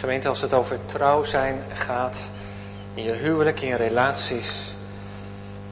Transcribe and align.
Gemeente, 0.00 0.28
als 0.28 0.40
het 0.40 0.54
over 0.54 0.78
trouw 0.86 1.22
zijn 1.22 1.64
gaat, 1.72 2.30
in 2.94 3.02
je 3.02 3.12
huwelijk, 3.12 3.60
in 3.60 3.74
relaties, 3.74 4.74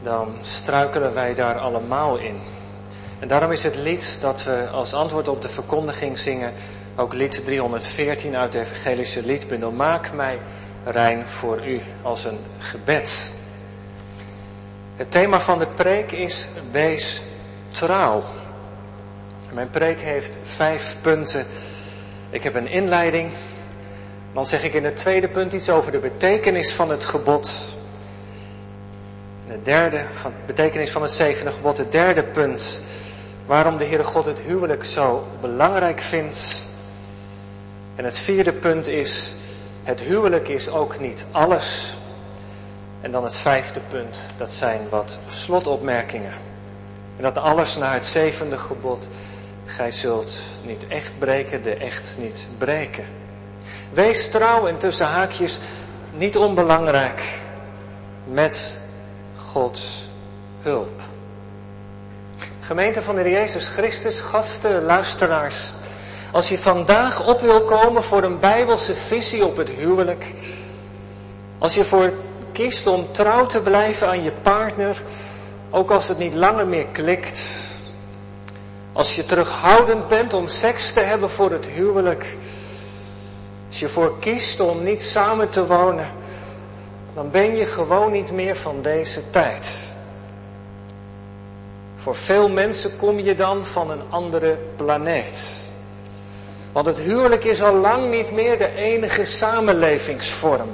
dan 0.02 0.36
struikelen 0.42 1.14
wij 1.14 1.34
daar 1.34 1.58
allemaal 1.58 2.16
in. 2.16 2.40
En 3.18 3.28
daarom 3.28 3.52
is 3.52 3.62
het 3.62 3.76
lied 3.76 4.18
dat 4.20 4.44
we 4.44 4.68
als 4.72 4.94
antwoord 4.94 5.28
op 5.28 5.42
de 5.42 5.48
verkondiging 5.48 6.18
zingen, 6.18 6.52
ook 6.96 7.12
lied 7.12 7.44
314 7.44 8.36
uit 8.36 8.52
de 8.52 8.60
evangelische 8.60 9.26
liedbundel, 9.26 9.70
Maak 9.70 10.12
mij 10.12 10.38
rein 10.84 11.28
voor 11.28 11.66
u, 11.66 11.80
als 12.02 12.24
een 12.24 12.38
gebed. 12.58 13.32
Het 14.96 15.10
thema 15.10 15.40
van 15.40 15.58
de 15.58 15.66
preek 15.66 16.12
is 16.12 16.48
Wees 16.70 17.22
trouw. 17.70 18.22
Mijn 19.52 19.70
preek 19.70 20.00
heeft 20.00 20.38
vijf 20.42 20.96
punten. 21.00 21.46
Ik 22.30 22.42
heb 22.42 22.54
een 22.54 22.68
inleiding. 22.68 23.30
Dan 24.38 24.46
zeg 24.46 24.64
ik 24.64 24.74
in 24.74 24.84
het 24.84 24.96
tweede 24.96 25.28
punt 25.28 25.52
iets 25.52 25.70
over 25.70 25.92
de 25.92 25.98
betekenis 25.98 26.72
van 26.72 26.90
het 26.90 27.04
gebod. 27.04 27.76
En 29.46 29.52
het 29.52 29.64
derde, 29.64 30.04
van 30.12 30.30
de 30.30 30.46
betekenis 30.46 30.90
van 30.90 31.02
het 31.02 31.10
zevende 31.10 31.50
gebod. 31.50 31.78
Het 31.78 31.92
derde 31.92 32.22
punt, 32.22 32.80
waarom 33.46 33.78
de 33.78 33.84
Heere 33.84 34.04
God 34.04 34.24
het 34.24 34.40
huwelijk 34.40 34.84
zo 34.84 35.26
belangrijk 35.40 36.00
vindt. 36.00 36.66
En 37.96 38.04
het 38.04 38.18
vierde 38.18 38.52
punt 38.52 38.86
is, 38.86 39.34
het 39.82 40.00
huwelijk 40.00 40.48
is 40.48 40.68
ook 40.68 40.98
niet 40.98 41.24
alles. 41.30 41.96
En 43.00 43.10
dan 43.10 43.24
het 43.24 43.36
vijfde 43.36 43.80
punt, 43.88 44.18
dat 44.36 44.52
zijn 44.52 44.80
wat 44.90 45.18
slotopmerkingen. 45.28 46.32
En 47.16 47.22
dat 47.22 47.38
alles 47.38 47.76
naar 47.76 47.92
het 47.92 48.04
zevende 48.04 48.58
gebod, 48.58 49.08
gij 49.64 49.90
zult 49.90 50.40
niet 50.64 50.86
echt 50.88 51.18
breken, 51.18 51.62
de 51.62 51.74
echt 51.74 52.14
niet 52.18 52.46
breken. 52.58 53.17
Wees 53.98 54.30
trouw 54.30 54.66
en 54.66 54.78
tussen 54.78 55.06
haakjes 55.06 55.58
niet 56.12 56.36
onbelangrijk 56.36 57.40
met 58.24 58.80
Gods 59.36 60.04
hulp. 60.60 61.00
Gemeente 62.60 63.02
van 63.02 63.14
de 63.14 63.30
Jezus 63.30 63.68
Christus, 63.68 64.20
gasten, 64.20 64.84
luisteraars. 64.84 65.72
Als 66.32 66.48
je 66.48 66.58
vandaag 66.58 67.26
op 67.26 67.40
wil 67.40 67.64
komen 67.64 68.02
voor 68.02 68.22
een 68.22 68.38
bijbelse 68.38 68.94
visie 68.94 69.44
op 69.44 69.56
het 69.56 69.70
huwelijk. 69.70 70.34
Als 71.58 71.74
je 71.74 71.84
voor 71.84 72.12
kiest 72.52 72.86
om 72.86 73.12
trouw 73.12 73.46
te 73.46 73.60
blijven 73.60 74.08
aan 74.08 74.22
je 74.22 74.32
partner, 74.42 75.02
ook 75.70 75.90
als 75.90 76.08
het 76.08 76.18
niet 76.18 76.34
langer 76.34 76.66
meer 76.66 76.86
klikt. 76.86 77.48
Als 78.92 79.16
je 79.16 79.24
terughoudend 79.24 80.08
bent 80.08 80.34
om 80.34 80.48
seks 80.48 80.92
te 80.92 81.00
hebben 81.00 81.30
voor 81.30 81.50
het 81.50 81.66
huwelijk. 81.66 82.36
Als 83.68 83.80
je 83.80 83.88
voor 83.88 84.18
kiest 84.18 84.60
om 84.60 84.82
niet 84.82 85.02
samen 85.02 85.48
te 85.48 85.66
wonen, 85.66 86.06
dan 87.14 87.30
ben 87.30 87.56
je 87.56 87.64
gewoon 87.66 88.12
niet 88.12 88.32
meer 88.32 88.56
van 88.56 88.82
deze 88.82 89.30
tijd. 89.30 89.86
Voor 91.96 92.14
veel 92.14 92.48
mensen 92.48 92.96
kom 92.96 93.18
je 93.18 93.34
dan 93.34 93.64
van 93.64 93.90
een 93.90 94.02
andere 94.10 94.58
planeet. 94.76 95.50
Want 96.72 96.86
het 96.86 96.98
huwelijk 96.98 97.44
is 97.44 97.62
al 97.62 97.74
lang 97.74 98.10
niet 98.10 98.32
meer 98.32 98.58
de 98.58 98.74
enige 98.74 99.24
samenlevingsvorm. 99.24 100.68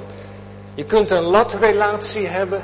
Je 0.73 0.83
kunt 0.83 1.09
een 1.11 1.23
latrelatie 1.23 2.27
hebben, 2.27 2.61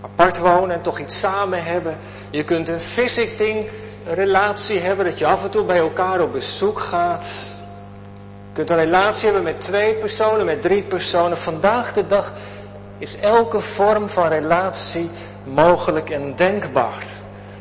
apart 0.00 0.38
wonen 0.38 0.76
en 0.76 0.82
toch 0.82 0.98
iets 0.98 1.18
samen 1.18 1.64
hebben. 1.64 1.98
Je 2.30 2.44
kunt 2.44 2.68
een 2.68 2.80
visiting 2.80 3.66
relatie 4.06 4.78
hebben, 4.78 5.04
dat 5.04 5.18
je 5.18 5.26
af 5.26 5.44
en 5.44 5.50
toe 5.50 5.64
bij 5.64 5.78
elkaar 5.78 6.20
op 6.20 6.32
bezoek 6.32 6.78
gaat. 6.78 7.53
Kunt 8.54 8.70
een 8.70 8.76
relatie 8.76 9.24
hebben 9.24 9.42
met 9.42 9.60
twee 9.60 9.94
personen, 9.94 10.46
met 10.46 10.62
drie 10.62 10.82
personen. 10.82 11.36
Vandaag 11.36 11.92
de 11.92 12.06
dag 12.06 12.32
is 12.98 13.16
elke 13.20 13.60
vorm 13.60 14.08
van 14.08 14.28
relatie 14.28 15.10
mogelijk 15.44 16.10
en 16.10 16.36
denkbaar. 16.36 17.04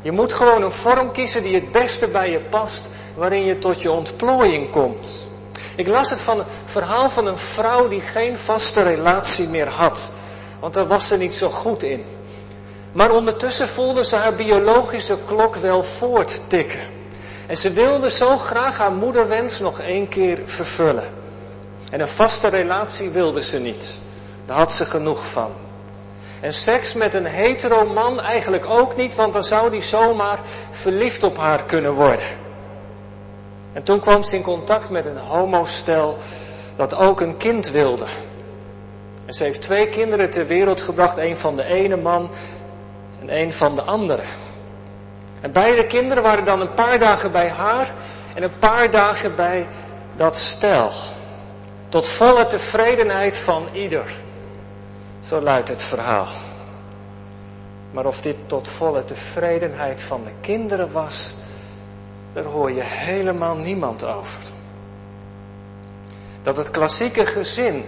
Je 0.02 0.12
moet 0.12 0.34
gewoon 0.34 0.64
een 0.64 0.72
vorm 0.72 1.12
kiezen 1.12 1.44
die 1.44 1.56
het 1.56 1.72
beste 1.72 2.08
bij 2.08 2.32
je 2.32 2.40
past, 2.40 2.86
waarin 3.16 3.46
je 3.46 3.58
tot 3.58 3.82
je 3.82 3.92
ontplooiing 3.92 4.70
komt. 4.70 5.28
Ik 5.76 5.88
las 5.88 6.10
het 6.10 6.20
van 6.20 6.40
een 6.40 6.46
verhaal 6.66 7.10
van 7.10 7.26
een 7.26 7.38
vrouw 7.38 7.88
die 7.88 8.02
geen 8.02 8.38
vaste 8.38 8.82
relatie 8.82 9.48
meer 9.48 9.68
had, 9.68 10.12
want 10.60 10.74
daar 10.74 10.88
was 10.88 11.08
ze 11.08 11.18
niet 11.18 11.34
zo 11.34 11.50
goed 11.50 11.84
in. 11.84 12.06
Maar 12.92 13.12
ondertussen 13.12 13.68
voelde 13.68 14.04
ze 14.04 14.16
haar 14.16 14.34
biologische 14.34 15.18
klok 15.26 15.56
wel 15.56 15.84
voorttikken. 15.84 16.93
En 17.48 17.58
ze 17.58 17.70
wilde 17.72 18.12
zo 18.12 18.38
graag 18.38 18.78
haar 18.78 18.92
moederwens 18.92 19.60
nog 19.60 19.80
één 19.80 20.08
keer 20.08 20.40
vervullen. 20.46 21.04
En 21.92 22.00
een 22.00 22.08
vaste 22.08 22.48
relatie 22.48 23.10
wilde 23.10 23.44
ze 23.44 23.60
niet. 23.60 24.00
Daar 24.46 24.58
had 24.58 24.74
ze 24.74 24.86
genoeg 24.86 25.26
van. 25.26 25.52
En 26.42 26.54
seks 26.54 26.94
met 26.94 27.14
een 27.14 27.26
hetero 27.26 27.86
man 27.86 28.20
eigenlijk 28.20 28.66
ook 28.66 28.96
niet, 28.96 29.16
want 29.16 29.34
dan 29.34 29.44
zou 29.44 29.70
die 29.70 29.82
zomaar 29.82 30.40
verliefd 30.72 31.24
op 31.24 31.38
haar 31.38 31.64
kunnen 31.66 31.94
worden. 31.94 32.26
En 33.74 33.84
toen 33.84 34.00
kwam 34.00 34.24
ze 34.24 34.36
in 34.36 34.42
contact 34.42 34.90
met 34.90 35.06
een 35.06 35.18
homostel 35.18 36.18
dat 36.76 36.96
ook 36.96 37.22
een 37.22 37.38
kind 37.38 37.70
wilde. 37.70 38.06
En 39.26 39.34
ze 39.34 39.44
heeft 39.44 39.62
twee 39.62 39.90
kinderen 39.90 40.30
ter 40.30 40.48
wereld 40.48 40.82
gebracht, 40.82 41.18
een 41.18 41.38
van 41.38 41.56
de 41.56 41.64
ene 41.64 41.96
man 41.96 42.30
en 43.22 43.38
een 43.40 43.54
van 43.54 43.76
de 43.76 43.82
andere. 43.82 44.24
En 45.44 45.52
beide 45.52 45.86
kinderen 45.86 46.24
waren 46.24 46.46
dan 46.46 46.62
een 46.62 46.74
paar 46.74 47.00
dagen 47.00 47.32
bij 47.32 47.50
haar 47.50 47.88
en 48.36 48.44
een 48.44 48.60
paar 48.60 48.92
dagen 48.92 49.36
bij 49.36 49.68
dat 50.16 50.38
stel. 50.38 50.92
Tot 51.90 52.10
volle 52.10 52.46
tevredenheid 52.46 53.38
van 53.38 53.68
ieder. 53.72 54.16
Zo 55.20 55.42
luidt 55.42 55.70
het 55.70 55.84
verhaal. 55.84 56.28
Maar 57.92 58.06
of 58.06 58.22
dit 58.22 58.36
tot 58.46 58.70
volle 58.70 59.06
tevredenheid 59.06 60.02
van 60.02 60.24
de 60.24 60.32
kinderen 60.42 60.92
was, 60.92 61.36
daar 62.34 62.44
hoor 62.44 62.72
je 62.72 62.84
helemaal 62.84 63.56
niemand 63.56 64.06
over. 64.06 64.42
Dat 66.42 66.58
het 66.58 66.72
klassieke 66.72 67.26
gezin 67.26 67.86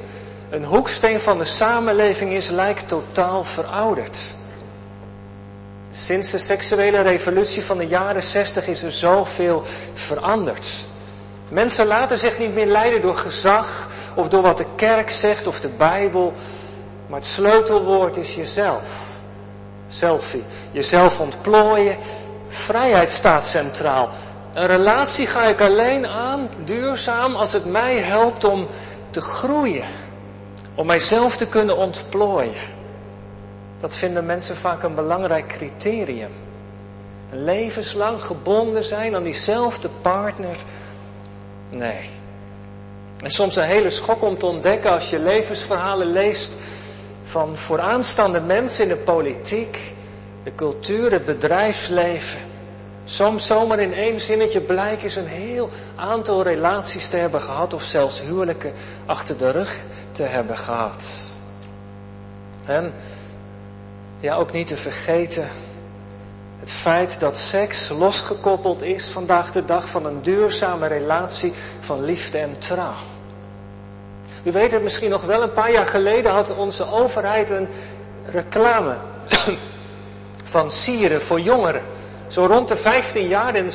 een 0.49 0.63
hoeksteen 0.63 1.19
van 1.19 1.37
de 1.37 1.45
samenleving 1.45 2.31
is, 2.31 2.49
lijkt 2.49 2.87
totaal 2.87 3.43
verouderd. 3.43 4.33
Sinds 5.97 6.31
de 6.31 6.37
seksuele 6.37 7.01
revolutie 7.01 7.63
van 7.63 7.77
de 7.77 7.87
jaren 7.87 8.23
60 8.23 8.67
is 8.67 8.83
er 8.83 8.91
zoveel 8.91 9.63
veranderd. 9.93 10.85
Mensen 11.49 11.85
laten 11.85 12.17
zich 12.17 12.37
niet 12.37 12.53
meer 12.53 12.65
leiden 12.65 13.01
door 13.01 13.17
gezag 13.17 13.89
of 14.15 14.29
door 14.29 14.41
wat 14.41 14.57
de 14.57 14.65
kerk 14.75 15.09
zegt 15.09 15.47
of 15.47 15.59
de 15.59 15.69
Bijbel. 15.69 16.33
Maar 17.07 17.19
het 17.19 17.27
sleutelwoord 17.27 18.17
is 18.17 18.35
jezelf. 18.35 19.19
Selfie. 19.87 20.43
Jezelf 20.71 21.19
ontplooien. 21.19 21.97
Vrijheid 22.49 23.11
staat 23.11 23.45
centraal. 23.45 24.09
Een 24.53 24.67
relatie 24.67 25.27
ga 25.27 25.43
ik 25.43 25.61
alleen 25.61 26.07
aan, 26.07 26.49
duurzaam, 26.63 27.35
als 27.35 27.53
het 27.53 27.65
mij 27.65 27.97
helpt 27.97 28.43
om 28.43 28.67
te 29.09 29.21
groeien. 29.21 29.85
Om 30.75 30.85
mijzelf 30.85 31.37
te 31.37 31.47
kunnen 31.47 31.77
ontplooien. 31.77 32.74
Dat 33.79 33.95
vinden 33.95 34.25
mensen 34.25 34.55
vaak 34.55 34.83
een 34.83 34.95
belangrijk 34.95 35.47
criterium. 35.47 36.31
Levenslang 37.31 38.21
gebonden 38.21 38.83
zijn 38.83 39.15
aan 39.15 39.23
diezelfde 39.23 39.89
partner. 40.01 40.55
Nee. 41.69 42.09
En 43.21 43.29
soms 43.31 43.55
een 43.55 43.63
hele 43.63 43.89
schok 43.89 44.23
om 44.23 44.37
te 44.37 44.45
ontdekken 44.45 44.91
als 44.91 45.09
je 45.09 45.19
levensverhalen 45.19 46.07
leest 46.07 46.53
van 47.23 47.57
vooraanstaande 47.57 48.39
mensen 48.39 48.83
in 48.83 48.89
de 48.89 48.95
politiek, 49.03 49.93
de 50.43 50.55
cultuur, 50.55 51.11
het 51.11 51.25
bedrijfsleven. 51.25 52.39
Soms 53.03 53.45
zomaar 53.47 53.79
in 53.79 53.93
één 53.93 54.19
zinnetje 54.19 54.61
blijkt 54.61 55.03
is 55.03 55.15
een 55.15 55.27
heel 55.27 55.69
aantal 55.95 56.43
relaties 56.43 57.09
te 57.09 57.17
hebben 57.17 57.41
gehad 57.41 57.73
of 57.73 57.83
zelfs 57.83 58.21
huwelijken 58.21 58.73
achter 59.05 59.37
de 59.37 59.51
rug 59.51 59.79
te 60.11 60.23
hebben 60.23 60.57
gehad. 60.57 61.05
En 62.65 62.93
ja, 64.19 64.35
ook 64.35 64.51
niet 64.51 64.67
te 64.67 64.77
vergeten 64.77 65.49
het 66.65 66.73
feit 66.73 67.19
dat 67.19 67.37
seks 67.37 67.89
losgekoppeld 67.89 68.81
is 68.81 69.07
vandaag 69.07 69.51
de 69.51 69.65
dag 69.65 69.89
van 69.89 70.05
een 70.05 70.21
duurzame 70.21 70.87
relatie 70.87 71.53
van 71.79 72.03
liefde 72.03 72.37
en 72.37 72.57
trouw. 72.57 72.93
U 74.43 74.51
weet 74.51 74.71
het 74.71 74.83
misschien 74.83 75.09
nog 75.09 75.21
wel, 75.21 75.41
een 75.41 75.53
paar 75.53 75.71
jaar 75.71 75.85
geleden 75.85 76.31
had 76.31 76.57
onze 76.57 76.91
overheid 76.91 77.49
een 77.49 77.67
reclame 78.25 78.95
van 80.53 80.71
sieren 80.71 81.21
voor 81.21 81.39
jongeren. 81.39 81.81
Zo 82.27 82.45
rond 82.45 82.67
de 82.67 82.75
15 82.75 83.27
jaar 83.27 83.55
en, 83.55 83.69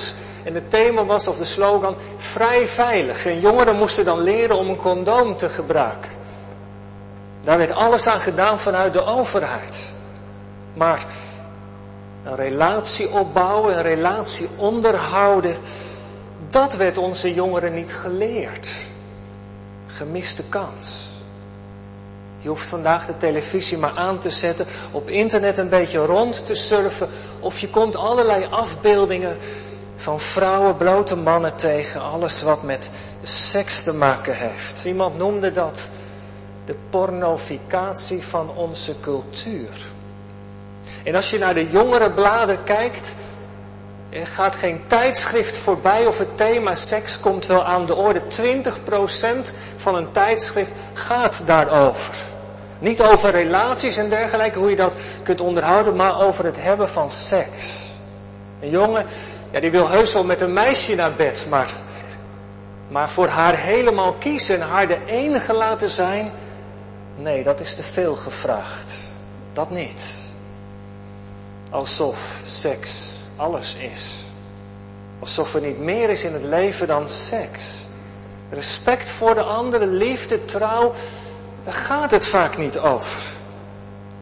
en 0.45 0.55
het 0.55 0.71
thema 0.71 1.05
was 1.05 1.29
of 1.29 1.37
de 1.37 1.45
slogan 1.45 1.97
vrij 2.17 2.67
veilig. 2.67 3.27
En 3.27 3.41
jongeren 3.41 3.77
moesten 3.77 4.05
dan 4.05 4.21
leren 4.21 4.57
om 4.57 4.69
een 4.69 4.77
condoom 4.77 5.37
te 5.37 5.49
gebruiken. 5.49 6.11
Daar 7.41 7.59
werd 7.59 7.73
alles 7.73 8.07
aan 8.07 8.21
gedaan 8.21 8.59
vanuit 8.59 8.93
de 8.93 9.05
overheid. 9.05 9.99
Maar 10.75 11.07
een 12.25 12.37
relatie 12.37 13.11
opbouwen, 13.11 13.77
een 13.77 13.83
relatie 13.83 14.49
onderhouden, 14.57 15.57
dat 16.51 16.77
werd 16.77 16.99
onze 16.99 17.35
jongeren 17.35 17.75
niet 17.75 17.95
geleerd. 17.95 18.73
gemiste 19.87 20.43
kans. 20.49 21.09
Je 22.39 22.49
hoeft 22.49 22.69
vandaag 22.69 23.07
de 23.07 23.17
televisie 23.17 23.79
maar 23.79 23.93
aan 23.95 24.19
te 24.19 24.31
zetten, 24.31 24.67
op 24.91 25.09
internet 25.09 25.59
een 25.59 25.69
beetje 25.69 25.99
rond 25.99 26.47
te 26.47 26.55
surfen, 26.55 27.09
of 27.41 27.59
je 27.59 27.69
komt 27.69 27.97
allerlei 27.97 28.47
afbeeldingen 28.51 29.37
van 29.97 30.21
vrouwen, 30.21 30.77
blote 30.77 31.17
mannen 31.17 31.57
tegen, 31.57 32.03
alles 32.03 32.43
wat 32.43 32.63
met 32.63 32.91
seks 33.23 33.83
te 33.83 33.95
maken 33.95 34.37
heeft. 34.37 34.85
Iemand 34.85 35.19
noemde 35.19 35.51
dat 35.51 35.89
de 36.65 36.75
pornoficatie 36.91 38.23
van 38.23 38.51
onze 38.57 39.01
cultuur. 39.01 39.69
En 41.05 41.15
als 41.15 41.31
je 41.31 41.39
naar 41.39 41.55
de 41.55 41.71
jongere 41.71 42.11
bladen 42.11 42.65
kijkt, 42.65 43.15
gaat 44.11 44.55
geen 44.55 44.81
tijdschrift 44.87 45.57
voorbij 45.57 46.07
of 46.07 46.19
het 46.19 46.37
thema 46.37 46.75
seks 46.75 47.21
komt 47.21 47.47
wel 47.47 47.65
aan 47.65 47.87
de 47.87 47.95
orde. 47.95 48.21
20% 48.21 49.55
van 49.77 49.95
een 49.95 50.13
tijdschrift 50.13 50.73
gaat 50.93 51.47
daarover. 51.47 52.15
Niet 52.79 53.03
over 53.03 53.31
relaties 53.31 53.97
en 53.97 54.09
dergelijke, 54.09 54.59
hoe 54.59 54.71
je 54.71 54.77
dat 54.77 54.95
kunt 55.23 55.41
onderhouden, 55.41 55.97
maar 55.97 56.21
over 56.21 56.45
het 56.45 56.63
hebben 56.63 56.89
van 56.89 57.11
seks. 57.11 57.89
Een 58.61 58.71
jongen, 58.71 59.07
ja, 59.51 59.61
die 59.61 59.71
wil 59.71 59.89
heus 59.89 60.13
wel 60.13 60.25
met 60.25 60.41
een 60.41 60.53
meisje 60.53 60.95
naar 60.95 61.13
bed, 61.13 61.47
maar, 61.49 61.71
maar 62.89 63.11
voor 63.11 63.29
haar 63.29 63.57
helemaal 63.57 64.13
kiezen 64.13 64.61
en 64.61 64.69
haar 64.69 64.87
de 64.87 64.99
enige 65.07 65.53
laten 65.53 65.89
zijn, 65.89 66.33
nee, 67.17 67.43
dat 67.43 67.61
is 67.61 67.75
te 67.75 67.83
veel 67.83 68.15
gevraagd. 68.15 68.99
Dat 69.53 69.71
niet. 69.71 70.30
Alsof 71.71 72.43
seks 72.45 73.17
alles 73.37 73.75
is. 73.75 74.25
Alsof 75.19 75.55
er 75.55 75.61
niet 75.61 75.79
meer 75.79 76.11
is 76.11 76.25
in 76.25 76.33
het 76.33 76.43
leven 76.43 76.87
dan 76.87 77.09
seks. 77.09 77.87
Respect 78.51 79.11
voor 79.11 79.35
de 79.35 79.43
andere, 79.43 79.87
liefde, 79.87 80.45
trouw, 80.45 80.93
daar 81.65 81.73
gaat 81.73 82.11
het 82.11 82.27
vaak 82.27 82.59
niet 82.59 82.79
over. 82.79 83.23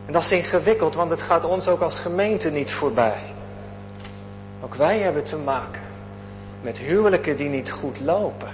En 0.07 0.13
dat 0.13 0.23
is 0.23 0.33
ingewikkeld, 0.33 0.95
want 0.95 1.11
het 1.11 1.23
gaat 1.23 1.45
ons 1.45 1.69
ook 1.69 1.81
als 1.81 1.99
gemeente 1.99 2.51
niet 2.51 2.73
voorbij. 2.73 3.23
Ook 4.65 4.75
wij 4.75 4.99
hebben 4.99 5.25
te 5.25 5.37
maken 5.37 5.83
met 6.61 6.79
huwelijken 6.79 7.37
die 7.37 7.49
niet 7.49 7.71
goed 7.71 8.01
lopen. 8.01 8.49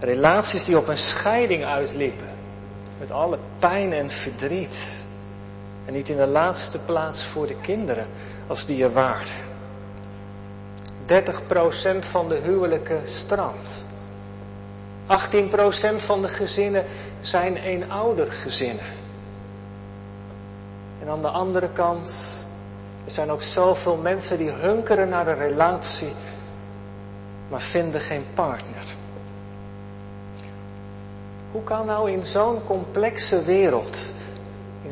Relaties 0.00 0.64
die 0.64 0.78
op 0.78 0.88
een 0.88 0.98
scheiding 0.98 1.64
uitliepen. 1.64 2.28
Met 2.98 3.10
alle 3.10 3.38
pijn 3.58 3.92
en 3.92 4.10
verdriet. 4.10 5.04
En 5.84 5.92
niet 5.92 6.08
in 6.08 6.16
de 6.16 6.26
laatste 6.26 6.78
plaats 6.78 7.24
voor 7.24 7.46
de 7.46 7.56
kinderen 7.60 8.06
als 8.46 8.66
die 8.66 8.82
er 8.82 8.92
waren. 8.92 9.50
30% 11.06 11.98
van 11.98 12.28
de 12.28 12.38
huwelijken 12.42 13.00
strandt. 13.04 13.84
18% 15.06 15.96
van 15.96 16.22
de 16.22 16.28
gezinnen 16.28 16.84
zijn 17.20 17.56
eenoudergezinnen. 17.56 18.84
En 21.02 21.08
aan 21.08 21.22
de 21.22 21.28
andere 21.28 21.68
kant, 21.68 22.12
er 23.04 23.10
zijn 23.10 23.30
ook 23.30 23.42
zoveel 23.42 23.96
mensen 23.96 24.38
die 24.38 24.50
hunkeren 24.50 25.08
naar 25.08 25.26
een 25.26 25.48
relatie, 25.48 26.12
maar 27.48 27.60
vinden 27.60 28.00
geen 28.00 28.24
partner. 28.34 28.84
Hoe 31.50 31.62
kan 31.62 31.86
nou 31.86 32.10
in 32.10 32.26
zo'n 32.26 32.64
complexe 32.64 33.44
wereld, 33.44 34.12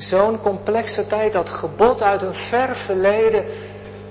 zo'n 0.03 0.41
complexe 0.41 1.07
tijd, 1.07 1.33
dat 1.33 1.51
gebod 1.51 2.03
uit 2.03 2.23
een 2.23 2.35
ver 2.35 2.77
verleden, 2.77 3.45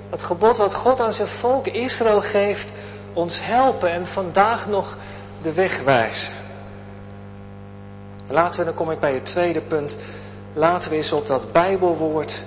dat 0.09 0.23
gebod 0.23 0.57
wat 0.57 0.73
God 0.73 1.01
aan 1.01 1.13
zijn 1.13 1.27
volk 1.27 1.67
Israël 1.67 2.21
geeft, 2.21 2.69
ons 3.13 3.45
helpen 3.45 3.89
en 3.89 4.07
vandaag 4.07 4.67
nog 4.67 4.97
de 5.41 5.53
weg 5.53 5.83
wijzen? 5.83 6.33
Laten 8.27 8.59
we, 8.59 8.65
dan 8.65 8.73
kom 8.73 8.91
ik 8.91 8.99
bij 8.99 9.13
het 9.13 9.25
tweede 9.25 9.61
punt, 9.61 9.97
laten 10.53 10.89
we 10.89 10.95
eens 10.95 11.11
op 11.11 11.27
dat 11.27 11.51
Bijbelwoord 11.51 12.45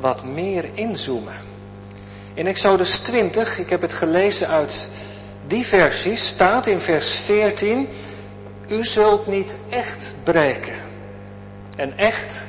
wat 0.00 0.24
meer 0.24 0.68
inzoomen. 0.74 1.34
In 2.34 2.46
Exodus 2.46 2.98
20, 2.98 3.58
ik 3.58 3.70
heb 3.70 3.80
het 3.80 3.92
gelezen 3.92 4.48
uit 4.48 4.90
die 5.46 5.66
versies, 5.66 6.26
staat 6.28 6.66
in 6.66 6.80
vers 6.80 7.14
14, 7.14 7.88
u 8.68 8.84
zult 8.84 9.26
niet 9.26 9.56
echt 9.68 10.14
breken. 10.22 10.74
En 11.76 11.98
echt, 11.98 12.46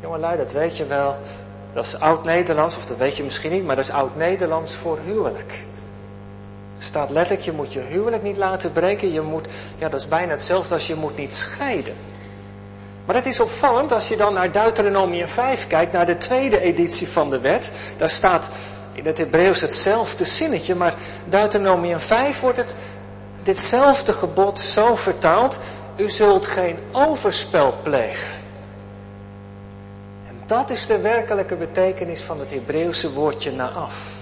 jongelui, 0.00 0.36
dat 0.36 0.52
weet 0.52 0.76
je 0.76 0.86
wel, 0.86 1.16
dat 1.72 1.84
is 1.84 2.00
oud-Nederlands, 2.00 2.76
of 2.76 2.86
dat 2.86 2.96
weet 2.96 3.16
je 3.16 3.22
misschien 3.22 3.52
niet, 3.52 3.66
maar 3.66 3.76
dat 3.76 3.84
is 3.84 3.90
oud-Nederlands 3.90 4.74
voor 4.74 4.98
huwelijk. 5.04 5.64
Staat 6.78 7.10
letterlijk, 7.10 7.44
je 7.44 7.52
moet 7.52 7.72
je 7.72 7.80
huwelijk 7.80 8.22
niet 8.22 8.36
laten 8.36 8.72
breken, 8.72 9.12
je 9.12 9.20
moet, 9.20 9.48
ja 9.78 9.88
dat 9.88 10.00
is 10.00 10.08
bijna 10.08 10.30
hetzelfde 10.30 10.74
als 10.74 10.86
je 10.86 10.94
moet 10.94 11.16
niet 11.16 11.34
scheiden. 11.34 11.94
Maar 13.04 13.16
het 13.16 13.26
is 13.26 13.40
opvallend 13.40 13.92
als 13.92 14.08
je 14.08 14.16
dan 14.16 14.32
naar 14.32 14.52
Deuteronomium 14.52 15.28
5 15.28 15.66
kijkt, 15.66 15.92
naar 15.92 16.06
de 16.06 16.14
tweede 16.14 16.60
editie 16.60 17.08
van 17.08 17.30
de 17.30 17.40
wet. 17.40 17.72
Daar 17.96 18.10
staat 18.10 18.50
in 18.92 19.06
het 19.06 19.18
Hebreeuws 19.18 19.60
hetzelfde 19.60 20.24
zinnetje, 20.24 20.74
maar 20.74 20.94
Deuteronomium 21.24 21.98
5 21.98 22.40
wordt 22.40 22.56
het 22.56 22.76
ditzelfde 23.42 24.12
gebod 24.12 24.58
zo 24.58 24.94
vertaald, 24.94 25.58
u 25.96 26.08
zult 26.08 26.46
geen 26.46 26.78
overspel 26.92 27.74
plegen. 27.82 28.38
Dat 30.48 30.70
is 30.70 30.86
de 30.86 30.98
werkelijke 30.98 31.56
betekenis 31.56 32.22
van 32.22 32.40
het 32.40 32.50
Hebreeuwse 32.50 33.12
woordje 33.12 33.52
naaf. 33.52 34.16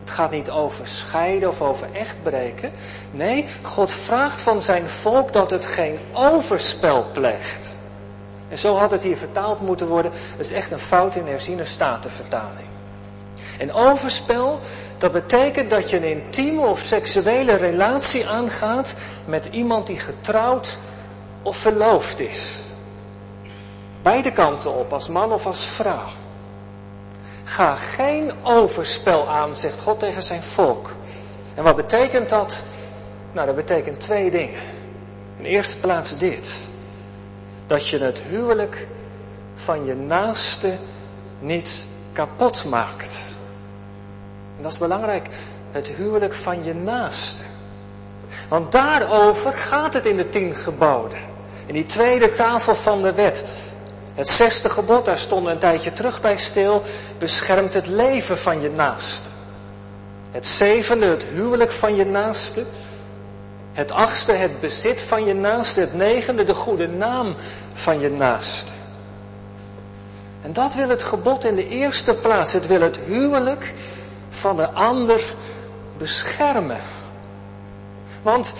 Het 0.00 0.10
gaat 0.10 0.30
niet 0.30 0.50
over 0.50 0.88
scheiden 0.88 1.48
of 1.48 1.62
over 1.62 1.88
echtbreken. 1.92 2.72
Nee, 3.10 3.46
God 3.62 3.90
vraagt 3.90 4.40
van 4.40 4.60
zijn 4.60 4.88
volk 4.88 5.32
dat 5.32 5.50
het 5.50 5.66
geen 5.66 5.98
overspel 6.12 7.06
pleegt. 7.12 7.76
En 8.48 8.58
zo 8.58 8.76
had 8.76 8.90
het 8.90 9.02
hier 9.02 9.16
vertaald 9.16 9.60
moeten 9.60 9.86
worden. 9.86 10.10
Dat 10.36 10.46
is 10.46 10.52
echt 10.52 10.70
een 10.70 10.78
fout 10.78 11.14
in 11.14 11.24
de 11.24 11.30
herziene 11.30 11.64
statenvertaling. 11.64 12.68
En 13.58 13.72
overspel, 13.72 14.60
dat 14.98 15.12
betekent 15.12 15.70
dat 15.70 15.90
je 15.90 15.96
een 15.96 16.22
intieme 16.22 16.66
of 16.66 16.80
seksuele 16.80 17.54
relatie 17.54 18.28
aangaat 18.28 18.94
met 19.24 19.48
iemand 19.50 19.86
die 19.86 19.98
getrouwd 19.98 20.78
of 21.42 21.56
verloofd 21.56 22.20
is. 22.20 22.70
Beide 24.02 24.32
kanten 24.32 24.74
op, 24.74 24.92
als 24.92 25.08
man 25.08 25.32
of 25.32 25.46
als 25.46 25.64
vrouw. 25.64 26.08
Ga 27.44 27.74
geen 27.74 28.32
overspel 28.42 29.28
aan, 29.28 29.56
zegt 29.56 29.80
God 29.80 29.98
tegen 29.98 30.22
zijn 30.22 30.42
volk. 30.42 30.90
En 31.54 31.62
wat 31.62 31.76
betekent 31.76 32.28
dat? 32.28 32.62
Nou, 33.32 33.46
dat 33.46 33.56
betekent 33.56 34.00
twee 34.00 34.30
dingen. 34.30 34.60
In 35.38 35.44
eerste 35.44 35.80
plaats 35.80 36.18
dit. 36.18 36.70
Dat 37.66 37.88
je 37.88 37.98
het 37.98 38.22
huwelijk 38.28 38.86
van 39.54 39.84
je 39.84 39.94
naaste 39.94 40.72
niet 41.38 41.86
kapot 42.12 42.64
maakt. 42.64 43.18
En 44.56 44.62
dat 44.62 44.72
is 44.72 44.78
belangrijk. 44.78 45.28
Het 45.70 45.88
huwelijk 45.88 46.34
van 46.34 46.64
je 46.64 46.74
naaste. 46.74 47.42
Want 48.48 48.72
daarover 48.72 49.52
gaat 49.52 49.94
het 49.94 50.06
in 50.06 50.16
de 50.16 50.28
tien 50.28 50.54
geboden. 50.54 51.18
In 51.66 51.74
die 51.74 51.86
tweede 51.86 52.32
tafel 52.32 52.74
van 52.74 53.02
de 53.02 53.12
wet. 53.12 53.44
Het 54.14 54.28
zesde 54.28 54.68
gebod, 54.68 55.04
daar 55.04 55.18
stonden 55.18 55.52
een 55.52 55.58
tijdje 55.58 55.92
terug 55.92 56.20
bij 56.20 56.36
stil, 56.36 56.82
beschermt 57.18 57.74
het 57.74 57.86
leven 57.86 58.38
van 58.38 58.60
je 58.60 58.70
naaste. 58.70 59.28
Het 60.30 60.46
zevende, 60.46 61.06
het 61.06 61.24
huwelijk 61.24 61.70
van 61.70 61.96
je 61.96 62.04
naaste. 62.04 62.64
Het 63.72 63.92
achtste, 63.92 64.32
het 64.32 64.60
bezit 64.60 65.02
van 65.02 65.24
je 65.24 65.34
naaste. 65.34 65.80
Het 65.80 65.94
negende, 65.94 66.44
de 66.44 66.54
goede 66.54 66.88
naam 66.88 67.34
van 67.72 68.00
je 68.00 68.10
naaste. 68.10 68.72
En 70.42 70.52
dat 70.52 70.74
wil 70.74 70.88
het 70.88 71.02
gebod 71.02 71.44
in 71.44 71.54
de 71.54 71.68
eerste 71.68 72.14
plaats. 72.14 72.52
Het 72.52 72.66
wil 72.66 72.80
het 72.80 72.98
huwelijk 73.06 73.72
van 74.30 74.56
de 74.56 74.70
ander 74.70 75.24
beschermen. 75.96 76.80
Want 78.22 78.54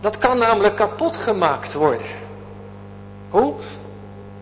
dat 0.00 0.18
kan 0.18 0.38
namelijk 0.38 0.76
kapot 0.76 1.16
gemaakt 1.16 1.74
worden. 1.74 2.06
Hoe? 3.30 3.54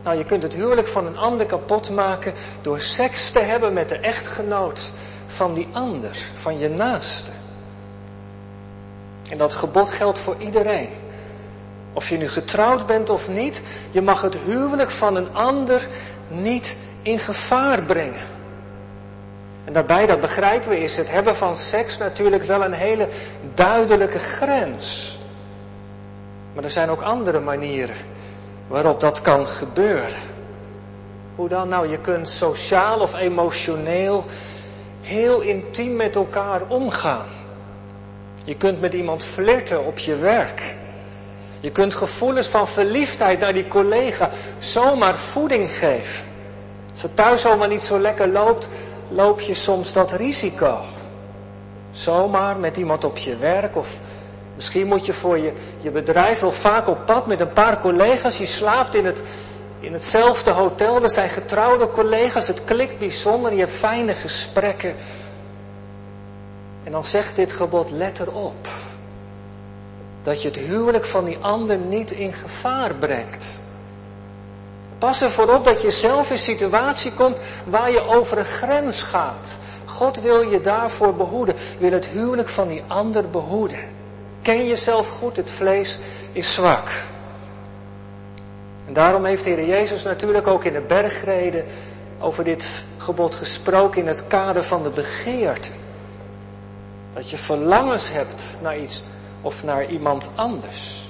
Nou, 0.05 0.17
je 0.19 0.25
kunt 0.25 0.43
het 0.43 0.55
huwelijk 0.55 0.87
van 0.87 1.07
een 1.07 1.17
ander 1.17 1.47
kapot 1.47 1.91
maken 1.91 2.33
door 2.63 2.81
seks 2.81 3.31
te 3.31 3.41
hebben 3.41 3.73
met 3.73 3.89
de 3.89 3.97
echtgenoot 3.97 4.91
van 5.27 5.55
die 5.55 5.69
ander, 5.73 6.17
van 6.35 6.59
je 6.59 6.69
naaste. 6.69 7.31
En 9.31 9.39
dat 9.39 9.55
gebod 9.55 9.91
geldt 9.91 10.19
voor 10.19 10.37
iedereen. 10.39 10.89
Of 11.93 12.09
je 12.09 12.17
nu 12.17 12.29
getrouwd 12.29 12.87
bent 12.87 13.11
of 13.11 13.29
niet, 13.29 13.63
je 13.91 14.03
mag 14.03 14.23
het 14.23 14.37
huwelijk 14.37 14.91
van 14.91 15.17
een 15.17 15.35
ander 15.35 15.89
niet 16.29 16.79
in 17.03 17.19
gevaar 17.19 17.83
brengen. 17.83 18.23
En 19.65 19.73
daarbij, 19.73 20.07
dat 20.07 20.21
begrijpen 20.21 20.69
we, 20.69 20.79
is 20.79 20.97
het 20.97 21.11
hebben 21.11 21.37
van 21.37 21.57
seks 21.57 21.99
natuurlijk 21.99 22.45
wel 22.45 22.65
een 22.65 22.73
hele 22.73 23.09
duidelijke 23.55 24.19
grens. 24.19 25.19
Maar 26.55 26.65
er 26.65 26.71
zijn 26.71 26.91
ook 26.91 27.03
andere 27.03 27.41
manieren 27.41 27.97
waarop 28.67 29.01
dat 29.01 29.21
kan 29.21 29.47
gebeuren. 29.47 30.33
Hoe 31.35 31.49
dan? 31.49 31.69
Nou, 31.69 31.89
je 31.89 31.99
kunt 31.99 32.29
sociaal 32.29 33.01
of 33.01 33.15
emotioneel 33.15 34.25
heel 35.01 35.41
intiem 35.41 35.97
met 35.97 36.17
elkaar 36.17 36.63
omgaan. 36.69 37.27
Je 38.45 38.55
kunt 38.57 38.81
met 38.81 38.93
iemand 38.95 39.23
flirten 39.23 39.85
op 39.85 39.99
je 39.99 40.17
werk. 40.17 40.77
Je 41.61 41.71
kunt 41.71 41.95
gevoelens 41.95 42.49
van 42.49 42.69
verliefdheid 42.69 43.41
naar 43.41 43.53
die 43.53 43.69
collega 43.69 44.31
zomaar 44.59 45.19
voeding 45.19 45.71
geven. 45.71 46.27
Als 46.91 47.03
het 47.03 47.17
thuis 47.17 47.47
allemaal 47.47 47.69
niet 47.69 47.83
zo 47.83 47.99
lekker 47.99 48.29
loopt, 48.29 48.69
loop 49.09 49.41
je 49.41 49.55
soms 49.55 49.93
dat 49.93 50.13
risico. 50.13 50.79
Zomaar 51.91 52.57
met 52.57 52.77
iemand 52.77 53.05
op 53.05 53.19
je 53.19 53.37
werk 53.37 53.77
of 53.77 53.99
misschien 54.55 54.87
moet 54.87 55.07
je 55.07 55.13
voor 55.13 55.39
je, 55.39 55.53
je 55.81 55.91
bedrijf 55.91 56.41
wel 56.41 56.53
vaak 56.53 56.89
op 56.89 57.07
pad 57.07 57.27
met 57.27 57.41
een 57.41 57.53
paar 57.53 57.81
collega's. 57.81 58.39
Je 58.39 58.47
slaapt 58.47 58.95
in, 58.95 59.05
het, 59.05 59.23
in 59.81 59.93
hetzelfde 59.93 60.51
hotel, 60.51 61.03
er 61.03 61.11
zijn 61.11 61.29
getrouwde 61.29 61.91
collega's, 61.91 62.49
het 62.49 62.65
klikt 62.65 62.99
bijzonder, 62.99 63.53
je 63.53 63.59
hebt 63.59 63.73
fijne 63.73 64.13
gesprekken. 64.13 64.95
En 66.85 66.93
dan 66.93 67.05
zegt 67.05 67.37
dit 67.37 67.53
gebod, 67.53 67.91
let 67.91 68.19
erop. 68.19 68.69
Dat 70.23 70.43
je 70.43 70.49
het 70.49 70.59
huwelijk 70.59 71.05
van 71.05 71.25
die 71.25 71.39
ander 71.41 71.77
niet 71.77 72.13
in 72.13 72.33
gevaar 72.33 72.95
brengt. 72.95 73.63
Pas 74.99 75.23
ervoor 75.23 75.55
op 75.55 75.65
dat 75.65 75.83
je 75.83 75.91
zelf 75.91 76.31
in 76.31 76.39
situatie 76.39 77.13
komt 77.13 77.37
waar 77.65 77.91
je 77.91 78.01
over 78.01 78.39
een 78.39 78.45
grens 78.45 79.03
gaat. 79.03 79.59
God 79.85 80.21
wil 80.21 80.41
je 80.41 80.61
daarvoor 80.61 81.15
behoeden, 81.15 81.55
wil 81.79 81.93
het 81.93 82.07
huwelijk 82.07 82.49
van 82.49 82.69
die 82.69 82.83
ander 82.87 83.31
behoeden. 83.31 83.79
Ken 84.45 84.67
jezelf 84.67 85.09
goed, 85.09 85.37
het 85.37 85.51
vlees 85.51 85.99
is 86.33 86.55
zwak. 86.55 86.89
En 88.87 88.93
daarom 88.93 89.25
heeft 89.25 89.45
de 89.45 89.51
Heer 89.51 89.67
Jezus 89.67 90.03
natuurlijk 90.03 90.47
ook 90.47 90.65
in 90.65 90.73
de 90.73 90.81
bergreden 90.81 91.65
over 92.21 92.45
dit 92.45 92.85
gebod 92.99 93.35
gesproken 93.35 94.01
in 94.01 94.07
het 94.07 94.27
kader 94.27 94.63
van 94.63 94.83
de 94.83 94.91
begeerte. 94.91 95.71
Dat 97.15 97.31
je 97.31 97.37
verlangens 97.37 98.13
hebt 98.13 98.59
naar 98.63 98.79
iets 98.79 99.03
of 99.41 99.65
naar 99.65 99.87
iemand 99.87 100.31
anders. 100.35 101.03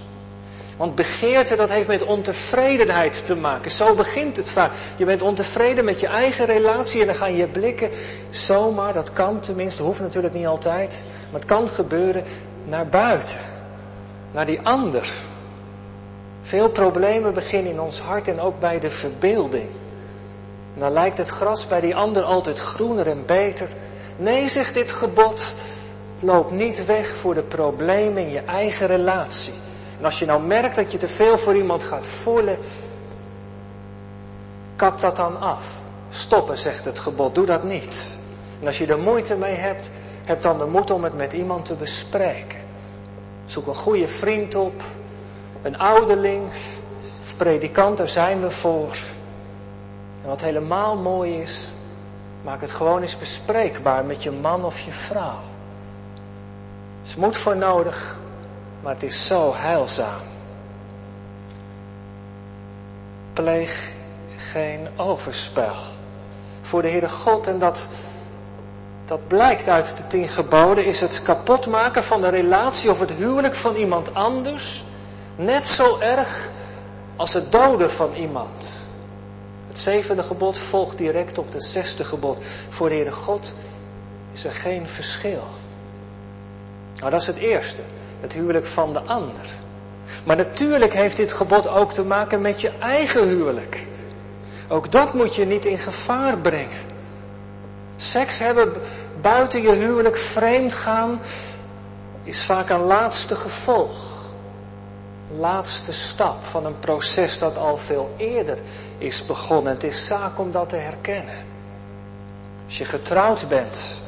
Want 0.77 0.95
begeerte, 0.95 1.57
dat 1.57 1.71
heeft 1.71 1.89
met 1.89 2.03
ontevredenheid 2.03 3.27
te 3.27 3.35
maken. 3.35 3.71
Zo 3.71 3.95
begint 3.95 4.37
het 4.37 4.51
vaak. 4.51 4.73
Je 4.97 5.05
bent 5.05 5.23
ontevreden 5.23 5.85
met 5.85 6.01
je 6.01 6.07
eigen 6.07 6.47
relatie 6.47 7.01
en 7.01 7.07
dan 7.07 7.17
gaan 7.17 7.37
je 7.37 7.47
blikken 7.47 7.91
zomaar, 8.31 8.93
dat 8.93 9.13
kan 9.13 9.41
tenminste, 9.41 9.83
hoeft 9.83 10.01
natuurlijk 10.01 10.35
niet 10.35 10.47
altijd, 10.47 11.05
maar 11.31 11.41
het 11.41 11.49
kan 11.49 11.69
gebeuren, 11.69 12.25
naar 12.65 12.87
buiten. 12.87 13.39
Naar 14.31 14.47
die 14.47 14.61
ander. 14.63 15.13
Veel 16.43 16.69
problemen 16.69 17.35
beginnen 17.35 17.73
in 17.73 17.81
ons 17.81 18.01
hart 18.01 18.29
en 18.29 18.41
ook 18.41 18.61
bij 18.61 18.81
de 18.81 18.91
verbeelding. 18.91 19.69
En 20.75 20.81
dan 20.81 20.93
lijkt 20.93 21.19
het 21.19 21.29
gras 21.29 21.67
bij 21.67 21.81
die 21.81 21.97
ander 21.97 22.23
altijd 22.23 22.59
groener 22.59 23.07
en 23.07 23.27
beter. 23.27 23.69
Nee, 24.17 24.49
zegt 24.49 24.75
dit 24.75 24.93
gebod, 24.93 25.55
loop 26.21 26.51
niet 26.51 26.87
weg 26.87 27.17
voor 27.17 27.35
de 27.35 27.43
problemen 27.43 28.23
in 28.23 28.31
je 28.31 28.41
eigen 28.41 28.87
relatie. 28.87 29.53
En 29.99 30.05
als 30.05 30.19
je 30.19 30.27
nou 30.27 30.43
merkt 30.43 30.77
dat 30.77 30.93
je 30.93 30.99
te 30.99 31.09
veel 31.09 31.39
voor 31.39 31.57
iemand 31.57 31.85
gaat 31.85 32.07
voelen, 32.07 32.59
kap 34.77 35.01
dat 35.01 35.17
dan 35.17 35.41
af. 35.41 35.65
Stoppen, 36.11 36.59
zegt 36.59 36.85
het 36.85 36.99
gebod, 36.99 37.35
doe 37.35 37.47
dat 37.47 37.63
niet. 37.63 38.19
En 38.61 38.67
als 38.67 38.79
je 38.79 38.87
er 38.87 38.99
moeite 38.99 39.37
mee 39.37 39.55
hebt, 39.55 39.91
heb 40.25 40.43
dan 40.43 40.59
de 40.59 40.65
moed 40.65 40.91
om 40.91 41.05
het 41.05 41.17
met 41.17 41.33
iemand 41.33 41.65
te 41.65 41.75
bespreken. 41.75 42.61
Zoek 43.45 43.67
een 43.67 43.75
goede 43.75 44.09
vriend 44.09 44.55
op, 44.55 44.83
een 45.63 45.79
ouderling 45.79 46.49
of 47.21 47.37
predikant, 47.37 47.99
daar 47.99 48.09
zijn 48.09 48.41
we 48.41 48.51
voor. 48.51 48.97
En 50.23 50.29
wat 50.29 50.41
helemaal 50.41 50.97
mooi 50.97 51.35
is, 51.41 51.73
maak 52.43 52.61
het 52.61 52.71
gewoon 52.71 53.03
eens 53.03 53.19
bespreekbaar 53.19 54.05
met 54.05 54.23
je 54.23 54.31
man 54.31 54.65
of 54.65 54.81
je 54.81 54.91
vrouw. 54.91 55.41
Er 57.03 57.11
is 57.11 57.17
moed 57.17 57.37
voor 57.37 57.57
nodig, 57.57 58.17
maar 58.83 58.93
het 58.93 59.03
is 59.03 59.27
zo 59.27 59.53
heilzaam. 59.55 60.21
Pleeg 63.33 63.93
geen 64.37 64.89
overspel 64.97 65.75
voor 66.61 66.83
de 66.83 66.89
Heere 66.89 67.09
God 67.09 67.47
en 67.47 67.59
dat, 67.59 67.89
dat 69.05 69.29
blijkt 69.29 69.69
uit 69.69 69.97
de 69.97 70.07
tien 70.07 70.29
geboden, 70.29 70.85
is 70.85 71.01
het 71.01 71.23
kapotmaken 71.23 72.05
van 72.05 72.21
de 72.21 72.29
relatie 72.29 72.91
of 72.91 72.99
het 72.99 73.11
huwelijk 73.11 73.55
van 73.55 73.75
iemand 73.75 74.15
anders 74.15 74.85
net 75.37 75.69
zo 75.69 75.99
erg 76.01 76.51
als 77.17 77.33
het 77.33 77.53
doden 77.53 77.91
van 77.91 78.15
iemand. 78.15 78.69
Het 79.69 79.79
zevende 79.79 80.23
gebod 80.23 80.59
volgt 80.59 80.99
direct 80.99 81.39
op 81.39 81.53
het 81.53 81.65
zesde 81.65 82.05
gebod. 82.05 82.39
Voor 82.69 82.89
de 82.89 82.95
Heere 82.95 83.13
God 83.13 83.55
is 84.33 84.45
er 84.45 84.53
geen 84.53 84.89
verschil. 84.89 85.45
Nou, 86.97 87.11
dat 87.11 87.21
is 87.21 87.27
het 87.27 87.37
eerste 87.37 87.83
het 88.21 88.33
huwelijk 88.33 88.67
van 88.67 88.93
de 88.93 89.01
ander. 89.01 89.47
Maar 90.25 90.37
natuurlijk 90.37 90.93
heeft 90.93 91.17
dit 91.17 91.33
gebod 91.33 91.69
ook 91.69 91.93
te 91.93 92.05
maken 92.05 92.41
met 92.41 92.61
je 92.61 92.71
eigen 92.79 93.29
huwelijk. 93.29 93.87
Ook 94.69 94.93
dat 94.93 95.15
moet 95.15 95.35
je 95.35 95.45
niet 95.45 95.67
in 95.67 95.79
gevaar 95.79 96.39
brengen. 96.39 96.94
Seks 97.97 98.39
hebben 98.39 98.73
buiten 99.21 99.63
je 99.63 99.73
huwelijk 99.73 100.17
vreemd 100.17 100.75
gaan 100.75 101.21
is 102.25 102.45
vaak 102.45 102.69
een 102.69 102.81
laatste 102.81 103.37
gevolg. 103.37 104.13
Laatste 105.39 105.93
stap 105.93 106.45
van 106.45 106.67
een 106.67 106.79
proces 106.79 107.39
dat 107.39 107.59
al 107.59 107.77
veel 107.77 108.15
eerder 108.17 108.59
is 108.99 109.27
begonnen. 109.27 109.73
Het 109.73 109.85
is 109.85 110.07
zaak 110.07 110.39
om 110.39 110.53
dat 110.53 110.69
te 110.69 110.77
herkennen. 110.77 111.35
Als 112.65 112.79
je 112.79 112.85
getrouwd 112.85 113.49
bent, 113.49 114.01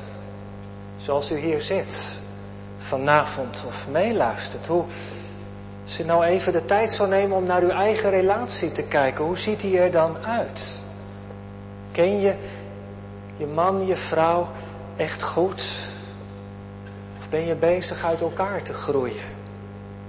zoals 0.96 1.30
u 1.30 1.38
hier 1.38 1.62
zit, 1.62 2.20
vanavond 2.78 3.64
of 3.66 3.88
meeluistert. 3.90 4.66
Hoe, 4.66 4.84
als 5.84 5.98
nou 5.98 6.24
even 6.24 6.52
de 6.52 6.64
tijd 6.64 6.92
zou 6.92 7.08
nemen 7.08 7.36
om 7.36 7.46
naar 7.46 7.62
uw 7.62 7.70
eigen 7.70 8.10
relatie 8.10 8.72
te 8.72 8.82
kijken, 8.82 9.24
hoe 9.24 9.38
ziet 9.38 9.60
die 9.60 9.78
er 9.78 9.90
dan 9.90 10.24
uit? 10.24 10.80
Ken 11.92 12.20
je 12.20 12.34
je 13.36 13.46
man, 13.46 13.86
je 13.86 13.96
vrouw 13.96 14.48
echt 14.96 15.22
goed? 15.22 15.68
Of 17.18 17.28
ben 17.28 17.46
je 17.46 17.54
bezig 17.54 18.04
uit 18.04 18.20
elkaar 18.20 18.62
te 18.62 18.72
groeien? 18.72 19.24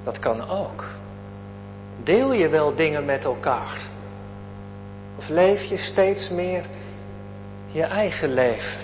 Dat 0.04 0.20
kan 0.20 0.50
ook. 0.50 0.86
Deel 2.04 2.34
je 2.34 2.50
wel 2.50 2.76
dingen 2.76 3.06
met 3.06 3.26
elkaar? 3.26 3.78
Of 5.18 5.30
leef 5.30 5.64
je 5.64 5.78
steeds 5.78 6.30
meer 6.30 6.64
je 7.68 7.84
eigen 7.84 8.34
leven? 8.34 8.80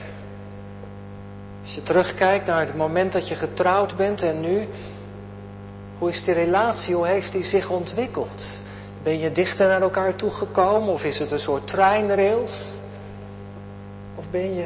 Als 1.62 1.76
je 1.76 1.84
terugkijkt 1.84 2.46
naar 2.46 2.66
het 2.66 2.76
moment 2.76 3.14
dat 3.14 3.28
je 3.28 3.36
getrouwd 3.36 3.96
bent 3.96 4.22
en 4.22 4.40
nu, 4.40 4.68
hoe 5.98 6.10
is 6.10 6.24
die 6.24 6.34
relatie, 6.34 6.96
hoe 6.96 7.08
heeft 7.08 7.32
die 7.32 7.44
zich 7.44 7.70
ontwikkeld? 7.70 8.44
Ben 9.04 9.20
je 9.20 9.32
dichter 9.32 9.68
naar 9.68 9.82
elkaar 9.82 10.16
toegekomen 10.16 10.94
of 10.94 11.04
is 11.04 11.20
het 11.20 11.32
een 11.32 11.40
soort 11.40 11.68
treinrails? 11.68 12.73
Ben 14.34 14.56
je 14.56 14.66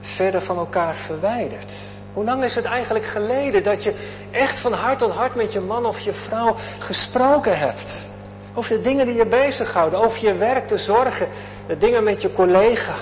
verder 0.00 0.42
van 0.42 0.58
elkaar 0.58 0.94
verwijderd? 0.94 1.74
Hoe 2.12 2.24
lang 2.24 2.44
is 2.44 2.54
het 2.54 2.64
eigenlijk 2.64 3.04
geleden 3.04 3.62
dat 3.62 3.84
je 3.84 3.94
echt 4.30 4.60
van 4.60 4.72
hart 4.72 4.98
tot 4.98 5.10
hart 5.10 5.34
met 5.34 5.52
je 5.52 5.60
man 5.60 5.86
of 5.86 6.00
je 6.00 6.12
vrouw 6.12 6.56
gesproken 6.78 7.58
hebt? 7.58 8.08
Over 8.54 8.76
de 8.76 8.82
dingen 8.82 9.06
die 9.06 9.14
je 9.14 9.26
bezighouden, 9.26 9.98
over 9.98 10.26
je 10.26 10.34
werk, 10.34 10.68
de 10.68 10.78
zorgen, 10.78 11.28
de 11.66 11.76
dingen 11.76 12.04
met 12.04 12.22
je 12.22 12.32
collega, 12.32 12.94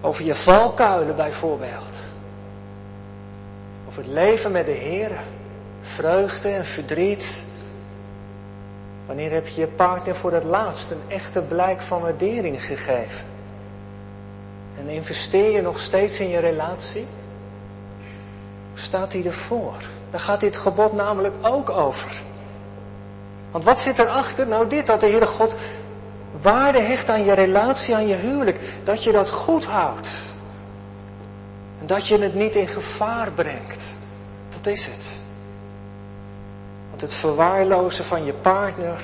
over 0.00 0.24
je 0.24 0.34
valkuilen 0.34 1.16
bijvoorbeeld 1.16 2.06
het 3.98 4.06
leven 4.06 4.52
met 4.52 4.66
de 4.66 4.72
Heer. 4.72 5.10
Vreugde 5.80 6.48
en 6.48 6.66
verdriet. 6.66 7.46
Wanneer 9.06 9.30
heb 9.30 9.48
je 9.48 9.60
je 9.60 9.66
partner 9.66 10.16
voor 10.16 10.32
het 10.32 10.44
laatst 10.44 10.90
een 10.90 11.02
echte 11.08 11.40
blijk 11.40 11.82
van 11.82 12.00
waardering 12.00 12.64
gegeven? 12.64 13.37
En 14.78 14.88
investeer 14.88 15.50
je 15.50 15.62
nog 15.62 15.80
steeds 15.80 16.20
in 16.20 16.28
je 16.28 16.38
relatie? 16.38 17.06
Hoe 18.68 18.78
staat 18.78 19.12
hij 19.12 19.24
ervoor? 19.24 19.74
Daar 20.10 20.20
gaat 20.20 20.40
dit 20.40 20.56
gebod 20.56 20.92
namelijk 20.92 21.34
ook 21.42 21.70
over. 21.70 22.20
Want 23.50 23.64
wat 23.64 23.80
zit 23.80 23.98
erachter? 23.98 24.46
Nou 24.46 24.68
dit, 24.68 24.86
dat 24.86 25.00
de 25.00 25.08
Heere 25.08 25.26
God 25.26 25.56
waarde 26.40 26.80
hecht 26.80 27.08
aan 27.08 27.24
je 27.24 27.32
relatie, 27.32 27.94
aan 27.94 28.06
je 28.06 28.14
huwelijk. 28.14 28.60
Dat 28.84 29.04
je 29.04 29.12
dat 29.12 29.30
goed 29.30 29.64
houdt. 29.64 30.08
En 31.80 31.86
dat 31.86 32.06
je 32.06 32.18
het 32.18 32.34
niet 32.34 32.56
in 32.56 32.68
gevaar 32.68 33.32
brengt. 33.32 33.96
Dat 34.48 34.66
is 34.66 34.86
het. 34.86 35.20
Want 36.88 37.00
het 37.00 37.14
verwaarlozen 37.14 38.04
van 38.04 38.24
je 38.24 38.32
partner, 38.32 39.00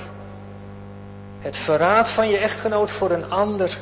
het 1.39 1.57
verraad 1.57 2.09
van 2.09 2.29
je 2.29 2.37
echtgenoot 2.37 2.91
voor 2.91 3.11
een 3.11 3.31
ander, 3.31 3.77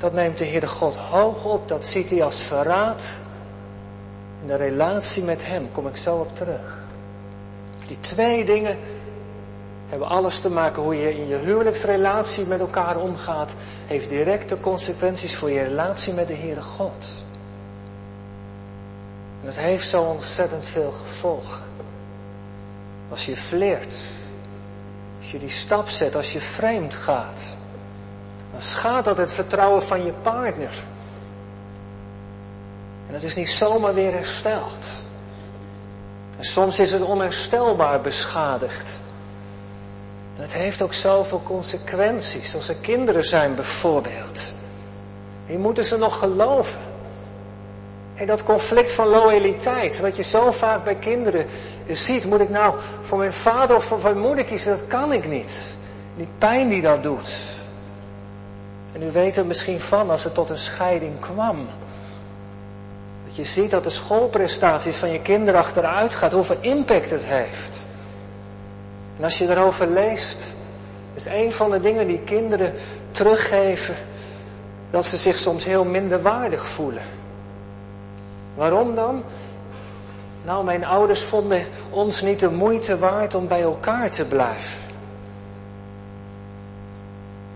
dat 0.00 0.12
neemt 0.12 0.38
de 0.38 0.44
Heere 0.44 0.68
God 0.68 0.96
hoog 0.96 1.44
op. 1.44 1.68
Dat 1.68 1.86
ziet 1.86 2.10
hij 2.10 2.22
als 2.22 2.40
verraad. 2.40 3.20
In 4.42 4.46
de 4.46 4.54
relatie 4.54 5.22
met 5.22 5.46
Hem 5.46 5.68
kom 5.72 5.86
ik 5.86 5.96
zo 5.96 6.16
op 6.16 6.36
terug. 6.36 6.78
Die 7.86 8.00
twee 8.00 8.44
dingen 8.44 8.78
hebben 9.88 10.08
alles 10.08 10.40
te 10.40 10.50
maken 10.50 10.82
hoe 10.82 10.96
je 10.96 11.18
in 11.18 11.28
je 11.28 11.36
huwelijksrelatie 11.36 12.46
met 12.46 12.60
elkaar 12.60 12.96
omgaat, 12.96 13.54
heeft 13.86 14.08
directe 14.08 14.60
consequenties 14.60 15.36
voor 15.36 15.50
je 15.50 15.62
relatie 15.62 16.12
met 16.12 16.26
de 16.26 16.34
Heere 16.34 16.62
God. 16.62 17.06
En 19.40 19.46
het 19.46 19.58
heeft 19.58 19.88
zo 19.88 20.02
ontzettend 20.02 20.66
veel 20.66 20.90
gevolgen. 20.90 21.62
Als 23.10 23.26
je 23.26 23.36
flirt 23.36 23.94
Als 25.20 25.30
je 25.30 25.38
die 25.38 25.48
stap 25.48 25.88
zet, 25.88 26.16
als 26.16 26.32
je 26.32 26.40
vreemd 26.40 26.94
gaat, 26.94 27.56
schaadt 28.62 29.04
dat 29.04 29.16
het 29.16 29.32
vertrouwen 29.32 29.82
van 29.82 30.04
je 30.04 30.12
partner. 30.12 30.70
En 33.08 33.14
het 33.14 33.22
is 33.22 33.34
niet 33.36 33.50
zomaar 33.50 33.94
weer 33.94 34.12
hersteld. 34.12 34.86
En 36.38 36.44
soms 36.44 36.78
is 36.78 36.92
het 36.92 37.02
onherstelbaar 37.02 38.00
beschadigd. 38.00 39.00
En 40.36 40.42
het 40.42 40.52
heeft 40.52 40.82
ook 40.82 40.92
zoveel 40.92 41.42
consequenties, 41.42 42.54
als 42.54 42.68
er 42.68 42.74
kinderen 42.74 43.24
zijn 43.24 43.54
bijvoorbeeld. 43.54 44.54
Die 45.46 45.58
moeten 45.58 45.84
ze 45.84 45.96
nog 45.96 46.18
geloven. 46.18 46.80
En 48.14 48.26
dat 48.26 48.44
conflict 48.44 48.92
van 48.92 49.08
loyaliteit, 49.08 50.00
wat 50.00 50.16
je 50.16 50.22
zo 50.22 50.50
vaak 50.50 50.84
bij 50.84 50.94
kinderen 50.94 51.46
ziet, 51.88 52.24
moet 52.24 52.40
ik 52.40 52.48
nou 52.48 52.74
voor 53.02 53.18
mijn 53.18 53.32
vader 53.32 53.76
of 53.76 53.84
voor 53.84 53.98
mijn 54.02 54.18
moeder 54.18 54.44
kiezen? 54.44 54.70
Dat 54.72 54.86
kan 54.86 55.12
ik 55.12 55.28
niet. 55.28 55.76
Die 56.16 56.28
pijn 56.38 56.68
die 56.68 56.80
dat 56.80 57.02
doet. 57.02 57.59
En 59.00 59.06
u 59.06 59.10
weet 59.10 59.36
er 59.36 59.46
misschien 59.46 59.80
van 59.80 60.10
als 60.10 60.24
het 60.24 60.34
tot 60.34 60.50
een 60.50 60.58
scheiding 60.58 61.18
kwam. 61.20 61.66
Dat 63.26 63.36
je 63.36 63.44
ziet 63.44 63.70
dat 63.70 63.84
de 63.84 63.90
schoolprestaties 63.90 64.96
van 64.96 65.12
je 65.12 65.20
kinderen 65.20 65.60
achteruit 65.60 66.14
gaat, 66.14 66.32
hoeveel 66.32 66.56
impact 66.60 67.10
het 67.10 67.26
heeft. 67.26 67.78
En 69.16 69.24
als 69.24 69.38
je 69.38 69.48
erover 69.48 69.86
leest, 69.86 70.54
is 71.14 71.24
een 71.24 71.52
van 71.52 71.70
de 71.70 71.80
dingen 71.80 72.06
die 72.06 72.20
kinderen 72.20 72.72
teruggeven, 73.10 73.94
dat 74.90 75.06
ze 75.06 75.16
zich 75.16 75.38
soms 75.38 75.64
heel 75.64 75.84
minder 75.84 76.22
waardig 76.22 76.66
voelen. 76.66 77.04
Waarom 78.54 78.94
dan? 78.94 79.22
Nou, 80.44 80.64
mijn 80.64 80.84
ouders 80.84 81.22
vonden 81.22 81.66
ons 81.90 82.22
niet 82.22 82.40
de 82.40 82.50
moeite 82.50 82.98
waard 82.98 83.34
om 83.34 83.48
bij 83.48 83.62
elkaar 83.62 84.10
te 84.10 84.24
blijven. 84.24 84.80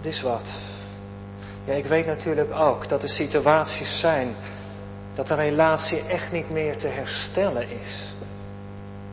Dit 0.00 0.12
is 0.12 0.22
wat. 0.22 0.72
Ja, 1.64 1.74
ik 1.74 1.86
weet 1.86 2.06
natuurlijk 2.06 2.54
ook 2.54 2.88
dat 2.88 3.02
er 3.02 3.08
situaties 3.08 4.00
zijn 4.00 4.36
dat 5.14 5.30
een 5.30 5.36
relatie 5.36 6.02
echt 6.08 6.32
niet 6.32 6.50
meer 6.50 6.76
te 6.76 6.88
herstellen 6.88 7.66
is. 7.82 8.14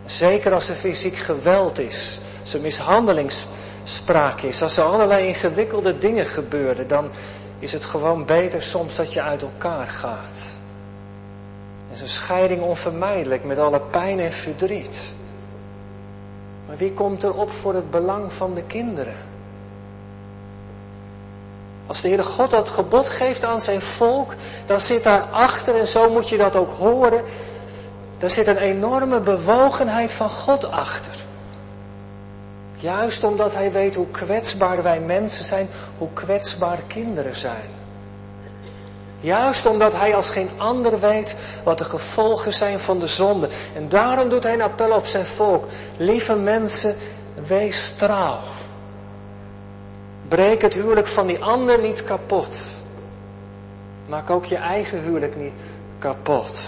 Zeker 0.05 0.53
als 0.53 0.69
er 0.69 0.75
fysiek 0.75 1.15
geweld 1.15 1.79
is, 1.79 2.19
als 2.41 2.53
er 2.53 2.61
mishandelingsspraak 2.61 4.41
is, 4.41 4.61
als 4.61 4.77
er 4.77 4.83
allerlei 4.83 5.27
ingewikkelde 5.27 5.97
dingen 5.97 6.25
gebeuren, 6.25 6.87
dan 6.87 7.11
is 7.59 7.73
het 7.73 7.85
gewoon 7.85 8.25
beter 8.25 8.61
soms 8.61 8.95
dat 8.95 9.13
je 9.13 9.21
uit 9.21 9.41
elkaar 9.41 9.87
gaat. 9.87 10.59
Is 11.91 12.01
een 12.01 12.09
scheiding 12.09 12.61
onvermijdelijk 12.61 13.43
met 13.43 13.57
alle 13.57 13.79
pijn 13.79 14.19
en 14.19 14.31
verdriet. 14.31 15.15
Maar 16.67 16.77
wie 16.77 16.93
komt 16.93 17.23
er 17.23 17.33
op 17.33 17.51
voor 17.51 17.73
het 17.73 17.91
belang 17.91 18.33
van 18.33 18.53
de 18.53 18.63
kinderen? 18.63 19.30
Als 21.91 22.01
de 22.01 22.07
Heere 22.07 22.23
God 22.23 22.49
dat 22.49 22.69
gebod 22.69 23.09
geeft 23.09 23.43
aan 23.43 23.61
zijn 23.61 23.81
volk, 23.81 24.33
dan 24.65 24.81
zit 24.81 25.03
daarachter, 25.03 25.75
en 25.75 25.87
zo 25.87 26.09
moet 26.09 26.29
je 26.29 26.37
dat 26.37 26.55
ook 26.55 26.71
horen, 26.77 27.23
daar 28.17 28.31
zit 28.31 28.47
een 28.47 28.57
enorme 28.57 29.19
bewogenheid 29.19 30.13
van 30.13 30.29
God 30.29 30.71
achter. 30.71 31.13
Juist 32.75 33.23
omdat 33.23 33.53
Hij 33.53 33.71
weet 33.71 33.95
hoe 33.95 34.07
kwetsbaar 34.11 34.83
wij 34.83 34.99
mensen 34.99 35.45
zijn, 35.45 35.69
hoe 35.97 36.07
kwetsbaar 36.13 36.79
kinderen 36.87 37.35
zijn. 37.35 37.69
Juist 39.19 39.65
omdat 39.65 39.95
hij 39.95 40.15
als 40.15 40.29
geen 40.29 40.49
ander 40.57 40.99
weet 40.99 41.35
wat 41.63 41.77
de 41.77 41.85
gevolgen 41.85 42.53
zijn 42.53 42.79
van 42.79 42.99
de 42.99 43.07
zonde. 43.07 43.47
En 43.75 43.89
daarom 43.89 44.29
doet 44.29 44.43
hij 44.43 44.53
een 44.53 44.61
appel 44.61 44.91
op 44.91 45.05
zijn 45.05 45.25
volk. 45.25 45.67
Lieve 45.97 46.35
mensen, 46.35 46.95
wees 47.47 47.91
trouw. 47.91 48.39
Breek 50.31 50.61
het 50.61 50.73
huwelijk 50.73 51.07
van 51.07 51.27
die 51.27 51.43
ander 51.43 51.79
niet 51.79 52.03
kapot. 52.03 52.61
Maak 54.07 54.29
ook 54.29 54.45
je 54.45 54.55
eigen 54.55 55.03
huwelijk 55.03 55.35
niet 55.35 55.53
kapot. 55.99 56.61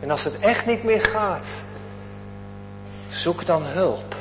En 0.00 0.10
als 0.10 0.24
het 0.24 0.38
echt 0.38 0.66
niet 0.66 0.84
meer 0.84 1.00
gaat, 1.00 1.64
zoek 3.08 3.46
dan 3.46 3.62
hulp. 3.62 4.14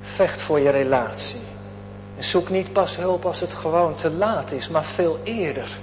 Vecht 0.00 0.40
voor 0.40 0.60
je 0.60 0.70
relatie. 0.70 1.40
En 2.16 2.24
zoek 2.24 2.48
niet 2.48 2.72
pas 2.72 2.96
hulp 2.96 3.24
als 3.24 3.40
het 3.40 3.54
gewoon 3.54 3.94
te 3.94 4.10
laat 4.10 4.52
is, 4.52 4.68
maar 4.68 4.84
veel 4.84 5.18
eerder. 5.22 5.76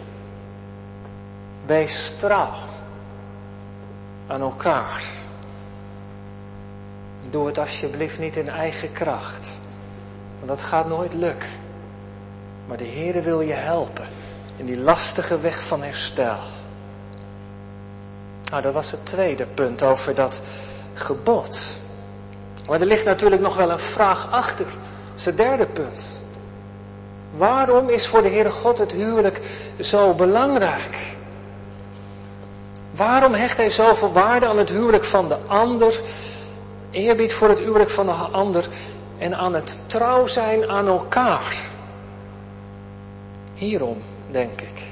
Wees 1.65 2.13
trouw 2.17 2.55
aan 4.27 4.41
elkaar. 4.41 5.03
Doe 7.29 7.47
het 7.47 7.57
alsjeblieft 7.57 8.19
niet 8.19 8.35
in 8.35 8.49
eigen 8.49 8.91
kracht. 8.91 9.63
Dat 10.45 10.61
gaat 10.61 10.87
nooit 10.87 11.13
lukken. 11.13 11.49
Maar 12.67 12.77
de 12.77 12.87
Heere 12.87 13.21
wil 13.21 13.41
je 13.41 13.53
helpen 13.53 14.07
in 14.57 14.65
die 14.65 14.79
lastige 14.79 15.39
weg 15.39 15.63
van 15.63 15.83
herstel. 15.83 16.37
Nou, 18.49 18.61
dat 18.61 18.73
was 18.73 18.91
het 18.91 19.05
tweede 19.05 19.45
punt 19.45 19.83
over 19.83 20.15
dat 20.15 20.41
gebod. 20.93 21.79
Maar 22.67 22.79
er 22.79 22.87
ligt 22.87 23.05
natuurlijk 23.05 23.41
nog 23.41 23.55
wel 23.55 23.71
een 23.71 23.79
vraag 23.79 24.31
achter. 24.31 24.65
Dat 24.65 24.75
is 25.15 25.25
het 25.25 25.37
derde 25.37 25.65
punt. 25.65 26.21
Waarom 27.35 27.89
is 27.89 28.07
voor 28.07 28.21
de 28.21 28.29
Heere 28.29 28.51
God 28.51 28.77
het 28.77 28.91
huwelijk 28.91 29.41
zo 29.79 30.13
belangrijk? 30.13 31.15
Waarom 32.91 33.33
hecht 33.33 33.57
hij 33.57 33.69
zoveel 33.69 34.11
waarde 34.11 34.47
aan 34.47 34.57
het 34.57 34.69
huwelijk 34.69 35.03
van 35.03 35.27
de 35.27 35.37
ander, 35.47 35.99
eerbied 36.91 37.33
voor 37.33 37.49
het 37.49 37.59
huwelijk 37.59 37.89
van 37.89 38.05
de 38.05 38.11
ander 38.11 38.67
en 39.17 39.35
aan 39.35 39.53
het 39.53 39.79
trouw 39.87 40.27
zijn 40.27 40.69
aan 40.69 40.87
elkaar? 40.87 41.55
Hierom, 43.53 44.01
denk 44.31 44.61
ik. 44.61 44.83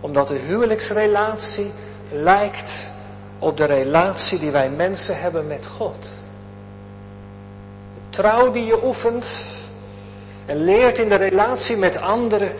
Omdat 0.00 0.28
de 0.28 0.38
huwelijksrelatie 0.38 1.70
lijkt 2.12 2.90
op 3.38 3.56
de 3.56 3.64
relatie 3.64 4.38
die 4.38 4.50
wij 4.50 4.70
mensen 4.70 5.20
hebben 5.20 5.46
met 5.46 5.66
God. 5.66 6.10
De 7.94 8.10
trouw 8.10 8.50
die 8.50 8.64
je 8.64 8.84
oefent 8.84 9.26
en 10.46 10.64
leert 10.64 10.98
in 10.98 11.08
de 11.08 11.14
relatie 11.14 11.76
met 11.76 11.96
anderen, 11.96 12.52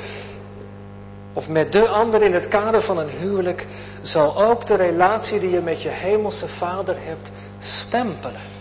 of 1.32 1.48
met 1.48 1.72
de 1.72 1.88
ander 1.88 2.22
in 2.22 2.34
het 2.34 2.48
kader 2.48 2.82
van 2.82 2.98
een 2.98 3.08
huwelijk, 3.08 3.66
zal 4.02 4.44
ook 4.44 4.66
de 4.66 4.74
relatie 4.74 5.40
die 5.40 5.50
je 5.50 5.60
met 5.60 5.82
je 5.82 5.88
hemelse 5.88 6.48
vader 6.48 6.96
hebt 6.98 7.30
stempelen. 7.58 8.57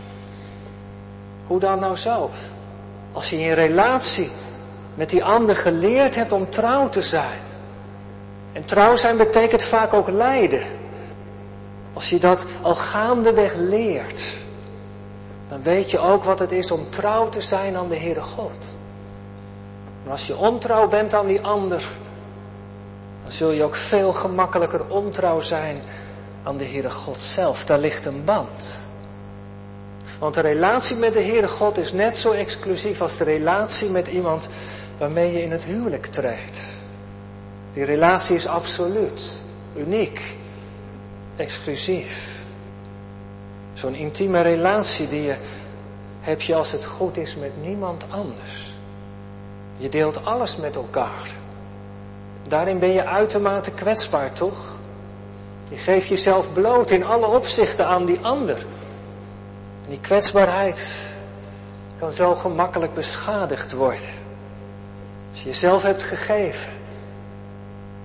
Hoe 1.47 1.60
dan 1.60 1.79
nou 1.79 1.95
zo? 1.95 2.29
Als 3.12 3.29
je 3.29 3.39
in 3.39 3.53
relatie 3.53 4.29
met 4.97 5.10
die 5.10 5.23
ander 5.23 5.55
geleerd 5.55 6.15
hebt 6.15 6.31
om 6.31 6.49
trouw 6.49 6.89
te 6.89 7.01
zijn. 7.01 7.39
En 8.53 8.65
trouw 8.65 8.95
zijn 8.95 9.17
betekent 9.17 9.63
vaak 9.63 9.93
ook 9.93 10.10
lijden. 10.10 10.62
Als 11.93 12.10
je 12.10 12.19
dat 12.19 12.45
al 12.62 12.75
gaandeweg 12.75 13.53
leert, 13.55 14.33
dan 15.49 15.62
weet 15.62 15.91
je 15.91 15.99
ook 15.99 16.23
wat 16.23 16.39
het 16.39 16.51
is 16.51 16.71
om 16.71 16.89
trouw 16.89 17.29
te 17.29 17.41
zijn 17.41 17.75
aan 17.75 17.89
de 17.89 17.97
Heere 17.97 18.21
God. 18.21 18.65
En 20.05 20.12
als 20.12 20.27
je 20.27 20.38
ontrouw 20.38 20.88
bent 20.88 21.13
aan 21.13 21.27
die 21.27 21.41
ander, 21.41 21.83
dan 23.23 23.31
zul 23.31 23.51
je 23.51 23.63
ook 23.63 23.75
veel 23.75 24.13
gemakkelijker 24.13 24.81
ontrouw 24.88 25.39
zijn 25.39 25.81
aan 26.43 26.57
de 26.57 26.65
Heere 26.65 26.89
God 26.89 27.23
zelf. 27.23 27.65
Daar 27.65 27.79
ligt 27.79 28.05
een 28.05 28.25
band. 28.25 28.87
Want 30.19 30.34
de 30.34 30.41
relatie 30.41 30.95
met 30.95 31.13
de 31.13 31.21
Heere 31.21 31.47
God 31.47 31.77
is 31.77 31.93
net 31.93 32.17
zo 32.17 32.32
exclusief 32.32 33.01
als 33.01 33.17
de 33.17 33.23
relatie 33.23 33.89
met 33.89 34.08
iemand 34.08 34.49
waarmee 34.97 35.32
je 35.32 35.41
in 35.41 35.51
het 35.51 35.63
huwelijk 35.63 36.06
treedt. 36.06 36.75
Die 37.73 37.84
relatie 37.84 38.36
is 38.36 38.47
absoluut, 38.47 39.32
uniek, 39.75 40.38
exclusief. 41.36 42.45
Zo'n 43.73 43.95
intieme 43.95 44.41
relatie 44.41 45.08
die 45.08 45.21
je 45.21 45.36
heb 46.21 46.41
je 46.41 46.56
als 46.56 46.71
het 46.71 46.86
goed 46.86 47.17
is 47.17 47.36
met 47.36 47.51
niemand 47.62 48.06
anders. 48.10 48.75
Je 49.80 49.89
deelt 49.89 50.25
alles 50.25 50.56
met 50.56 50.75
elkaar. 50.75 51.30
Daarin 52.47 52.80
ben 52.80 52.91
je 52.91 53.06
uitermate 53.06 53.71
kwetsbaar, 53.71 54.34
toch? 54.34 54.75
Je 55.69 55.75
geeft 55.75 56.08
jezelf 56.08 56.53
bloot 56.53 56.91
in 56.91 57.06
alle 57.06 57.27
opzichten 57.27 57.86
aan 57.86 58.06
die 58.06 58.19
ander. 58.21 58.65
En 59.88 59.93
die 59.93 60.02
kwetsbaarheid 60.02 60.95
kan 62.00 62.12
zo 62.12 62.36
gemakkelijk 62.36 62.93
beschadigd 62.93 63.71
worden. 63.71 64.10
Als 65.32 65.41
je 65.41 65.50
jezelf 65.50 65.84
hebt 65.84 66.04
gegeven 66.04 66.71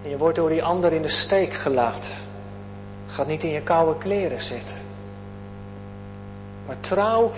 en 0.02 0.10
je 0.10 0.16
wordt 0.16 0.36
door 0.36 0.48
die 0.48 0.62
ander 0.62 0.92
in 0.92 1.02
de 1.02 1.08
steek 1.08 1.52
gelaten, 1.52 2.14
gaat 3.08 3.26
niet 3.26 3.42
in 3.42 3.50
je 3.50 3.60
koude 3.60 3.98
kleren 3.98 4.42
zitten. 4.42 4.76
Maar 6.66 6.80
trouw 6.80 7.30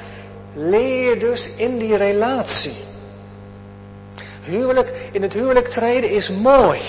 leer 0.55 1.19
dus 1.19 1.55
in 1.55 1.79
die 1.79 1.97
relatie. 1.97 2.77
Huwelijk, 4.43 5.09
in 5.13 5.23
het 5.23 5.33
huwelijk 5.33 5.69
treden 5.69 6.11
is 6.11 6.31
mooi. 6.31 6.81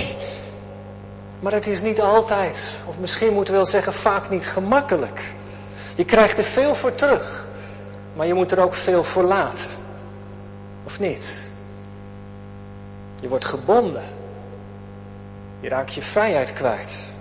Maar 1.39 1.51
het 1.51 1.67
is 1.67 1.81
niet 1.81 2.01
altijd, 2.01 2.69
of 2.85 2.99
misschien 2.99 3.33
moeten 3.33 3.53
we 3.53 3.59
wel 3.59 3.69
zeggen 3.69 3.93
vaak 3.93 4.29
niet 4.29 4.47
gemakkelijk. 4.47 5.21
Je 5.95 6.05
krijgt 6.05 6.37
er 6.37 6.43
veel 6.43 6.75
voor 6.75 6.95
terug. 6.95 7.44
Maar 8.15 8.27
je 8.27 8.33
moet 8.33 8.51
er 8.51 8.59
ook 8.59 8.73
veel 8.73 9.03
voor 9.03 9.23
laten. 9.23 9.69
Of 10.83 10.99
niet? 10.99 11.49
Je 13.21 13.27
wordt 13.27 13.45
gebonden. 13.45 14.03
Je 15.59 15.69
raakt 15.69 15.93
je 15.93 16.01
vrijheid 16.01 16.53
kwijt. 16.53 17.13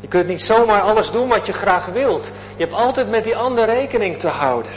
Je 0.00 0.08
kunt 0.08 0.26
niet 0.26 0.42
zomaar 0.42 0.80
alles 0.80 1.10
doen 1.10 1.28
wat 1.28 1.46
je 1.46 1.52
graag 1.52 1.86
wilt. 1.86 2.26
Je 2.56 2.62
hebt 2.62 2.74
altijd 2.74 3.10
met 3.10 3.24
die 3.24 3.36
ander 3.36 3.64
rekening 3.64 4.18
te 4.18 4.28
houden. 4.28 4.72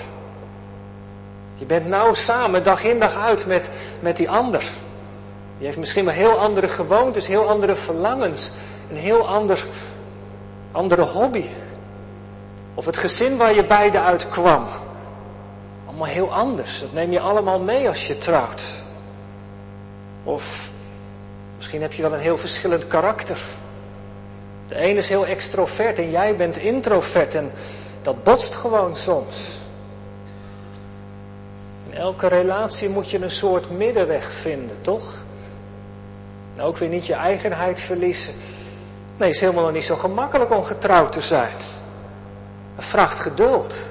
Je 1.55 1.65
bent 1.65 1.87
nauw 1.87 2.13
samen, 2.13 2.63
dag 2.63 2.83
in 2.83 2.99
dag 2.99 3.15
uit 3.15 3.45
met, 3.45 3.71
met 3.99 4.17
die 4.17 4.29
ander. 4.29 4.63
Die 5.57 5.65
heeft 5.65 5.77
misschien 5.77 6.05
wel 6.05 6.13
heel 6.13 6.39
andere 6.39 6.67
gewoontes, 6.67 7.27
heel 7.27 7.49
andere 7.49 7.75
verlangens, 7.75 8.51
een 8.89 8.97
heel 8.97 9.27
ander, 9.27 9.65
andere 10.71 11.01
hobby. 11.01 11.45
Of 12.73 12.85
het 12.85 12.97
gezin 12.97 13.37
waar 13.37 13.53
je 13.53 13.65
beide 13.65 13.99
uit 13.99 14.29
kwam. 14.29 14.65
Allemaal 15.97 16.15
heel 16.15 16.33
anders. 16.33 16.79
Dat 16.79 16.93
neem 16.93 17.12
je 17.12 17.19
allemaal 17.19 17.60
mee 17.60 17.88
als 17.88 18.07
je 18.07 18.17
trouwt. 18.17 18.83
Of 20.23 20.71
misschien 21.55 21.81
heb 21.81 21.93
je 21.93 22.01
wel 22.01 22.13
een 22.13 22.19
heel 22.19 22.38
verschillend 22.38 22.88
karakter. 22.88 23.38
De 24.67 24.83
een 24.83 24.95
is 24.95 25.10
heel 25.10 25.25
extrovert 25.25 25.99
en 25.99 26.10
jij 26.12 26.36
bent 26.36 26.57
introvert 26.57 27.36
en 27.36 27.51
dat 28.01 28.23
botst 28.23 28.55
gewoon 28.55 28.95
soms. 28.95 29.55
In 31.89 31.97
elke 31.97 32.27
relatie 32.27 32.89
moet 32.89 33.10
je 33.10 33.21
een 33.21 33.31
soort 33.31 33.69
middenweg 33.69 34.31
vinden, 34.31 34.81
toch? 34.81 35.13
Nou, 36.55 36.67
ook 36.67 36.77
weer 36.77 36.89
niet 36.89 37.05
je 37.05 37.13
eigenheid 37.13 37.81
verliezen. 37.81 38.33
Nee, 39.17 39.27
het 39.27 39.36
is 39.36 39.41
helemaal 39.41 39.71
niet 39.71 39.86
zo 39.86 39.95
gemakkelijk 39.95 40.51
om 40.51 40.63
getrouwd 40.63 41.12
te 41.12 41.21
zijn. 41.21 41.51
Het 42.75 42.86
vraagt 42.86 43.19
geduld. 43.19 43.89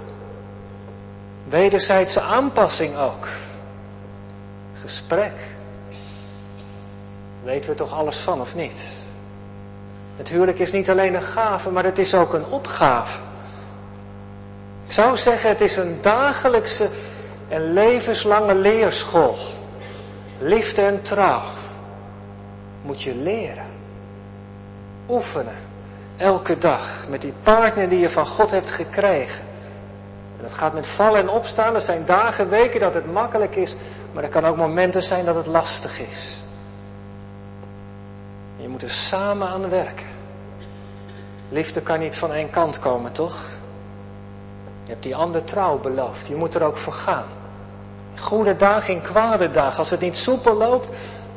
Wederzijdse 1.49 2.21
aanpassing 2.21 2.97
ook. 2.97 3.29
Gesprek. 4.81 5.33
Weten 7.45 7.71
we 7.71 7.77
toch 7.77 7.93
alles 7.93 8.19
van 8.19 8.41
of 8.41 8.55
niet? 8.55 8.97
Het 10.17 10.29
huwelijk 10.29 10.59
is 10.59 10.73
niet 10.73 10.91
alleen 10.91 11.15
een 11.15 11.23
gave, 11.23 11.71
maar 11.71 11.85
het 11.85 11.99
is 11.99 12.15
ook 12.15 12.33
een 12.33 12.47
opgave. 12.47 13.19
Ik 14.87 14.93
zou 14.93 15.17
zeggen, 15.17 15.49
het 15.49 15.61
is 15.61 15.77
een 15.77 15.99
dagelijkse 16.01 16.89
en 17.49 17.73
levenslange 17.73 18.55
leerschool. 18.55 19.37
Liefde 20.39 20.83
en 20.83 21.03
trouw 21.03 21.43
moet 22.83 23.03
je 23.03 23.15
leren. 23.15 23.67
Oefenen. 25.09 25.57
Elke 26.17 26.59
dag 26.59 27.05
met 27.09 27.23
die 27.23 27.33
partner 27.43 27.89
die 27.89 27.99
je 27.99 28.11
van 28.11 28.27
God 28.27 28.51
hebt 28.51 28.71
gekregen. 28.71 29.46
Dat 30.47 30.55
gaat 30.55 30.73
met 30.73 30.87
vallen 30.87 31.21
en 31.21 31.29
opstaan. 31.29 31.75
Er 31.75 31.81
zijn 31.81 32.05
dagen, 32.05 32.49
weken 32.49 32.81
dat 32.81 32.95
het 32.95 33.13
makkelijk 33.13 33.57
is. 33.57 33.75
Maar 34.13 34.23
er 34.23 34.29
kan 34.29 34.45
ook 34.45 34.57
momenten 34.57 35.03
zijn 35.03 35.25
dat 35.25 35.35
het 35.35 35.47
lastig 35.47 36.01
is. 36.01 36.37
Je 38.57 38.69
moet 38.69 38.83
er 38.83 38.91
samen 38.91 39.49
aan 39.49 39.69
werken. 39.69 40.07
Liefde 41.49 41.81
kan 41.81 41.99
niet 41.99 42.17
van 42.17 42.33
één 42.33 42.51
kant 42.51 42.79
komen, 42.79 43.13
toch? 43.13 43.37
Je 44.85 44.91
hebt 44.91 45.03
die 45.03 45.17
ander 45.17 45.45
trouw 45.45 45.79
beloofd. 45.79 46.27
Je 46.27 46.35
moet 46.35 46.55
er 46.55 46.63
ook 46.63 46.77
voor 46.77 46.93
gaan. 46.93 47.27
Goede 48.19 48.57
dag 48.57 48.89
in 48.89 49.03
kwade 49.03 49.51
dag. 49.51 49.79
Als 49.79 49.91
het 49.91 50.01
niet 50.01 50.17
soepel 50.17 50.55
loopt, 50.55 50.89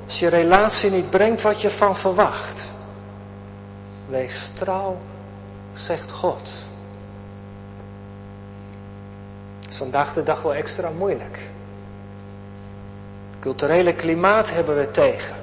als 0.05 0.19
je 0.19 0.27
relatie 0.27 0.91
niet 0.91 1.09
brengt 1.09 1.41
wat 1.41 1.61
je 1.61 1.69
van 1.69 1.95
verwacht. 1.95 2.73
Wees 4.07 4.51
trouw, 4.53 4.97
zegt 5.73 6.11
God. 6.11 6.68
Is 9.69 9.77
vandaag 9.77 10.13
de 10.13 10.23
dag 10.23 10.41
wel 10.41 10.53
extra 10.53 10.89
moeilijk. 10.97 11.39
culturele 13.39 13.93
klimaat 13.93 14.51
hebben 14.51 14.77
we 14.77 14.91
tegen. 14.91 15.35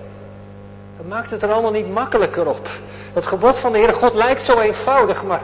Dat 0.96 1.06
maakt 1.06 1.30
het 1.30 1.42
er 1.42 1.52
allemaal 1.52 1.70
niet 1.70 1.92
makkelijker 1.92 2.46
op. 2.48 2.68
Het 3.12 3.26
gebod 3.26 3.58
van 3.58 3.72
de 3.72 3.78
Heere 3.78 3.92
God 3.92 4.14
lijkt 4.14 4.42
zo 4.42 4.58
eenvoudig, 4.60 5.24
maar 5.24 5.42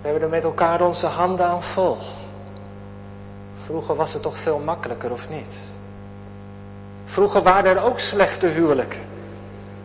we 0.00 0.08
hebben 0.08 0.22
er 0.22 0.28
met 0.28 0.44
elkaar 0.44 0.80
onze 0.80 1.06
handen 1.06 1.46
aan 1.46 1.62
vol. 1.62 1.96
Vroeger 3.64 3.94
was 3.94 4.12
het 4.12 4.22
toch 4.22 4.36
veel 4.36 4.58
makkelijker, 4.58 5.12
of 5.12 5.28
niet? 5.28 5.56
Vroeger 7.04 7.42
waren 7.42 7.76
er 7.76 7.82
ook 7.82 7.98
slechte 7.98 8.46
huwelijken, 8.46 9.00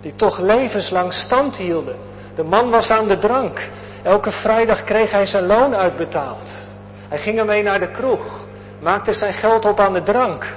die 0.02 0.16
toch 0.16 0.40
levenslang 0.40 1.14
stand 1.14 1.58
hielden. 1.58 1.98
De 2.36 2.44
man 2.44 2.70
was 2.70 2.92
aan 2.92 3.08
de 3.08 3.18
drank. 3.18 3.70
Elke 4.04 4.32
vrijdag 4.32 4.84
kreeg 4.84 5.12
hij 5.12 5.26
zijn 5.26 5.46
loon 5.46 5.76
uitbetaald. 5.76 6.70
Hij 7.12 7.20
ging 7.20 7.40
ermee 7.40 7.64
naar 7.64 7.80
de 7.80 7.92
kroeg, 7.92 8.46
maakte 8.80 9.14
zijn 9.14 9.34
geld 9.34 9.66
op 9.66 9.80
aan 9.80 9.94
de 9.94 10.04
drank. 10.04 10.56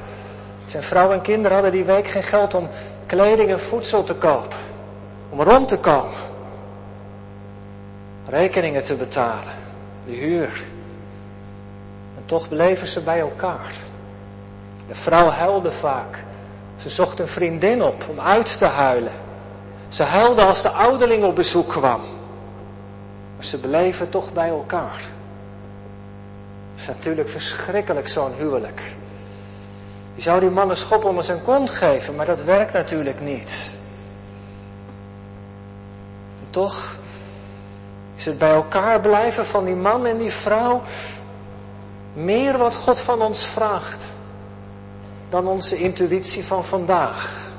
Zijn 0.64 0.82
vrouw 0.82 1.12
en 1.12 1.20
kinderen 1.20 1.52
hadden 1.52 1.72
die 1.72 1.84
week 1.84 2.06
geen 2.06 2.22
geld 2.22 2.54
om 2.54 2.68
kleding 3.06 3.50
en 3.50 3.60
voedsel 3.60 4.04
te 4.04 4.14
kopen, 4.14 4.58
om 5.30 5.42
rond 5.42 5.68
te 5.68 5.78
komen, 5.78 6.18
rekeningen 8.28 8.82
te 8.82 8.94
betalen, 8.94 9.52
de 10.06 10.12
huur. 10.12 10.62
En 12.16 12.22
toch 12.24 12.48
bleven 12.48 12.86
ze 12.86 13.00
bij 13.00 13.20
elkaar. 13.20 13.74
De 14.88 14.94
vrouw 14.94 15.28
huilde 15.28 15.72
vaak. 15.72 16.22
Ze 16.76 16.88
zocht 16.88 17.18
een 17.18 17.28
vriendin 17.28 17.82
op 17.82 18.04
om 18.10 18.20
uit 18.20 18.58
te 18.58 18.66
huilen. 18.66 19.12
Ze 19.88 20.02
huilde 20.02 20.44
als 20.44 20.62
de 20.62 20.70
ouderling 20.70 21.24
op 21.24 21.34
bezoek 21.34 21.68
kwam. 21.68 22.00
Maar 23.36 23.44
ze 23.44 23.60
bleven 23.60 24.08
toch 24.08 24.32
bij 24.32 24.48
elkaar. 24.48 25.00
Het 26.74 26.82
is 26.82 26.86
natuurlijk 26.86 27.28
verschrikkelijk 27.28 28.08
zo'n 28.08 28.34
huwelijk. 28.36 28.82
Je 30.14 30.22
zou 30.22 30.40
die 30.40 30.50
man 30.50 30.70
een 30.70 30.76
schop 30.76 31.04
onder 31.04 31.24
zijn 31.24 31.42
kont 31.42 31.70
geven, 31.70 32.14
maar 32.14 32.26
dat 32.26 32.42
werkt 32.42 32.72
natuurlijk 32.72 33.20
niet. 33.20 33.76
Toch 36.50 36.96
is 38.16 38.24
het 38.24 38.38
bij 38.38 38.50
elkaar 38.50 39.00
blijven 39.00 39.46
van 39.46 39.64
die 39.64 39.74
man 39.74 40.06
en 40.06 40.18
die 40.18 40.30
vrouw 40.30 40.82
meer 42.12 42.58
wat 42.58 42.74
God 42.74 42.98
van 42.98 43.22
ons 43.22 43.46
vraagt 43.46 44.04
dan 45.28 45.46
onze 45.46 45.76
intuïtie 45.76 46.44
van 46.44 46.64
vandaag. 46.64 47.50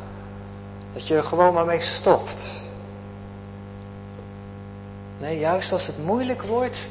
Dat 0.93 1.08
je 1.08 1.15
er 1.15 1.23
gewoon 1.23 1.54
maar 1.54 1.65
mee 1.65 1.80
stopt. 1.80 2.62
Nee, 5.17 5.39
juist 5.39 5.71
als 5.71 5.88
het 5.88 6.06
moeilijk 6.06 6.41
wordt, 6.41 6.88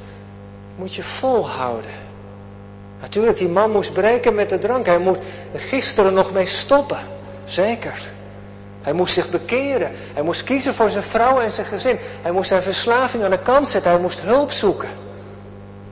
moet 0.76 0.94
je 0.94 1.02
volhouden. 1.02 1.90
Natuurlijk, 3.04 3.38
die 3.38 3.48
man 3.48 3.70
moest 3.70 3.92
breken 3.92 4.34
met 4.34 4.48
de 4.48 4.58
drank. 4.58 4.86
Hij 4.86 4.98
moet 4.98 5.18
gisteren 5.54 6.14
nog 6.14 6.32
mee 6.32 6.46
stoppen. 6.46 6.98
Zeker. 7.44 8.08
Hij 8.82 8.92
moest 8.92 9.14
zich 9.14 9.30
bekeren. 9.30 9.90
Hij 10.14 10.22
moest 10.22 10.44
kiezen 10.44 10.74
voor 10.74 10.90
zijn 10.90 11.02
vrouw 11.02 11.40
en 11.40 11.52
zijn 11.52 11.66
gezin. 11.66 11.98
Hij 12.22 12.32
moest 12.32 12.48
zijn 12.48 12.62
verslaving 12.62 13.24
aan 13.24 13.30
de 13.30 13.38
kant 13.38 13.68
zetten. 13.68 13.90
Hij 13.90 14.00
moest 14.00 14.20
hulp 14.20 14.52
zoeken. 14.52 14.88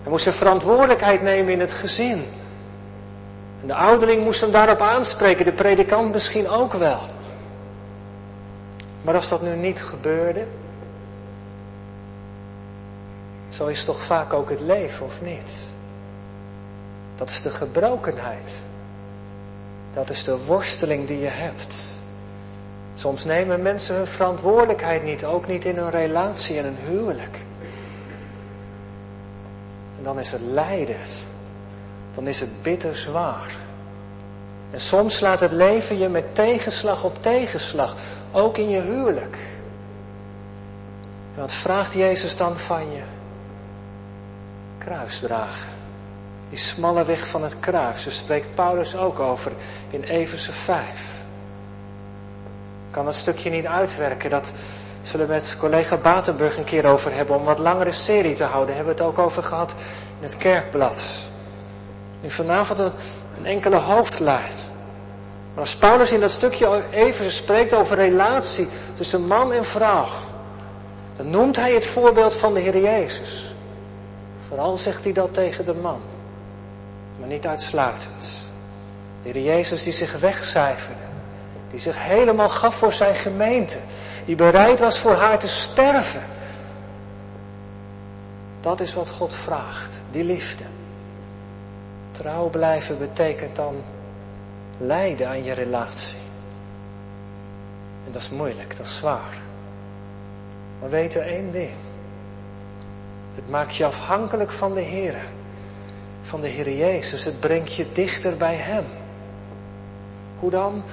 Hij 0.03 0.11
moest 0.11 0.23
zijn 0.23 0.35
verantwoordelijkheid 0.35 1.23
nemen 1.23 1.53
in 1.53 1.61
het 1.61 1.73
gezin. 1.73 2.27
En 3.61 3.67
de 3.67 3.75
ouderling 3.75 4.25
moest 4.25 4.41
hem 4.41 4.51
daarop 4.51 4.81
aanspreken. 4.81 5.45
De 5.45 5.53
predikant 5.53 6.13
misschien 6.13 6.49
ook 6.49 6.73
wel. 6.73 7.01
Maar 9.03 9.15
als 9.15 9.29
dat 9.29 9.43
nu 9.43 9.57
niet 9.57 9.83
gebeurde. 9.83 10.45
Zo 13.49 13.67
is 13.67 13.85
toch 13.85 14.01
vaak 14.01 14.33
ook 14.33 14.51
het 14.51 14.61
leven, 14.61 15.07
of 15.07 15.23
niet? 15.23 15.72
Dat 17.17 17.29
is 17.29 17.43
de 17.43 17.51
gebrokenheid. 17.51 18.51
Dat 19.93 20.11
is 20.11 20.25
de 20.25 20.45
worsteling 20.45 21.07
die 21.07 21.19
je 21.19 21.29
hebt. 21.29 21.77
Soms 22.95 23.25
nemen 23.25 23.63
mensen 23.63 23.95
hun 23.95 24.07
verantwoordelijkheid 24.07 25.05
niet, 25.05 25.25
ook 25.25 25.47
niet 25.47 25.65
in 25.65 25.79
een 25.79 25.91
relatie 25.91 26.59
en 26.59 26.67
een 26.67 26.79
huwelijk. 26.89 27.39
En 29.99 30.03
dan 30.03 30.19
is 30.19 30.33
het 30.33 30.41
lijden. 30.41 30.97
Dan 32.15 32.27
is 32.27 32.41
het 32.41 32.63
bitter 32.63 32.97
zwaar. 32.97 33.57
En 34.71 34.81
soms 34.81 35.17
slaat 35.17 35.41
het 35.41 35.53
leven 35.53 35.99
je 35.99 36.09
met 36.09 36.35
tegenslag 36.35 37.05
op 37.05 37.23
tegenslag, 37.23 37.97
ook 38.33 38.59
in 38.59 38.71
je 38.71 38.81
huwelijk. 38.81 39.39
En 41.35 41.41
wat 41.41 41.53
vraagt 41.53 41.93
Jezus 41.93 42.37
dan 42.37 42.59
van 42.59 42.93
je? 42.93 43.03
Kruis 44.79 45.21
dragen. 45.21 45.72
Die 46.53 46.61
smalle 46.61 47.05
weg 47.05 47.27
van 47.27 47.43
het 47.43 47.61
kruis. 47.61 48.05
Daar 48.05 48.13
spreekt 48.13 48.55
Paulus 48.55 48.97
ook 48.97 49.21
over 49.21 49.53
in 49.91 50.03
Efeze 50.03 50.53
5. 50.53 51.23
Ik 52.87 52.91
kan 52.91 53.05
dat 53.05 53.15
stukje 53.15 53.51
niet 53.51 53.67
uitwerken. 53.67 54.31
Dat 54.31 54.53
zullen 55.03 55.27
we 55.27 55.33
met 55.33 55.57
collega 55.59 55.97
Batenburg 55.97 56.57
een 56.57 56.65
keer 56.65 56.87
over 56.87 57.15
hebben. 57.15 57.37
Om 57.37 57.45
wat 57.45 57.59
langere 57.59 57.93
serie 57.93 58.35
te 58.35 58.45
houden. 58.45 58.75
Hebben 58.75 58.95
we 58.95 59.03
het 59.03 59.11
ook 59.11 59.19
over 59.19 59.43
gehad 59.43 59.75
in 60.19 60.23
het 60.23 60.37
kerkblad. 60.37 61.03
Nu 62.21 62.31
vanavond 62.31 62.79
een, 62.79 62.93
een 63.39 63.47
enkele 63.47 63.77
hoofdlijn. 63.77 64.53
Maar 65.55 65.61
als 65.61 65.77
Paulus 65.77 66.13
in 66.13 66.21
dat 66.21 66.31
stukje 66.31 66.83
even 66.91 67.31
spreekt 67.31 67.75
over 67.75 67.97
relatie 67.97 68.69
tussen 68.93 69.27
man 69.27 69.53
en 69.53 69.65
vrouw. 69.65 70.09
Dan 71.17 71.31
noemt 71.31 71.57
hij 71.57 71.75
het 71.75 71.87
voorbeeld 71.87 72.35
van 72.35 72.55
de 72.55 72.61
Heer 72.61 72.83
Jezus. 72.83 73.55
Vooral 74.49 74.77
zegt 74.77 75.05
hij 75.05 75.13
dat 75.13 75.35
tegen 75.35 75.65
de 75.65 75.75
man. 75.75 76.12
Niet 77.33 77.47
uitsluitend. 77.47 78.43
De 79.23 79.29
Heer 79.29 79.43
Jezus 79.43 79.83
die 79.83 79.93
zich 79.93 80.19
wegcijferde, 80.19 81.03
die 81.71 81.81
zich 81.81 82.03
helemaal 82.03 82.49
gaf 82.49 82.75
voor 82.75 82.93
zijn 82.93 83.15
gemeente, 83.15 83.79
die 84.25 84.37
bereid 84.37 84.81
was 84.81 84.99
voor 84.99 85.15
haar 85.15 85.39
te 85.39 85.49
sterven. 85.49 86.23
Dat 88.61 88.81
is 88.81 88.95
wat 88.95 89.11
God 89.11 89.35
vraagt, 89.35 90.01
die 90.11 90.25
liefde. 90.25 90.65
Trouw 92.11 92.49
blijven 92.49 92.99
betekent 92.99 93.57
dan 93.57 93.83
lijden 94.79 95.29
aan 95.29 95.45
je 95.45 95.53
relatie. 95.53 96.19
En 98.07 98.13
dat 98.13 98.23
is 98.23 98.31
moeilijk, 98.31 98.77
dat 98.77 98.87
is 98.87 98.97
zwaar. 98.97 99.37
Maar 100.81 100.91
weet 100.91 101.15
er 101.15 101.27
één 101.27 101.53
ding. 101.53 101.75
Het 103.35 103.49
maakt 103.49 103.77
je 103.77 103.85
afhankelijk 103.85 104.51
van 104.51 104.75
de 104.75 104.81
Heer. 104.81 105.17
Van 106.23 106.41
de 106.41 106.49
Heer 106.49 106.71
Jezus. 106.71 107.25
Het 107.25 107.41
brengt 107.41 107.75
je 107.75 107.87
dichter 107.93 108.37
bij 108.37 108.55
Hem. 108.55 108.85
Hoe 110.39 110.51
dan? 110.51 110.85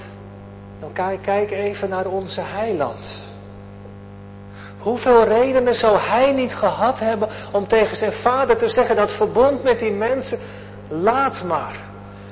Dan 0.79 1.19
kijk, 1.21 1.51
even 1.51 1.89
naar 1.89 2.05
onze 2.05 2.41
heiland. 2.41 3.27
Hoeveel 4.77 5.23
redenen 5.23 5.75
zou 5.75 5.97
hij 5.99 6.31
niet 6.31 6.55
gehad 6.55 6.99
hebben 6.99 7.27
om 7.51 7.67
tegen 7.67 7.97
zijn 7.97 8.13
vader 8.13 8.57
te 8.57 8.67
zeggen 8.67 8.95
dat 8.95 9.11
verbond 9.11 9.63
met 9.63 9.79
die 9.79 9.91
mensen, 9.91 10.39
laat 10.87 11.43
maar. 11.43 11.75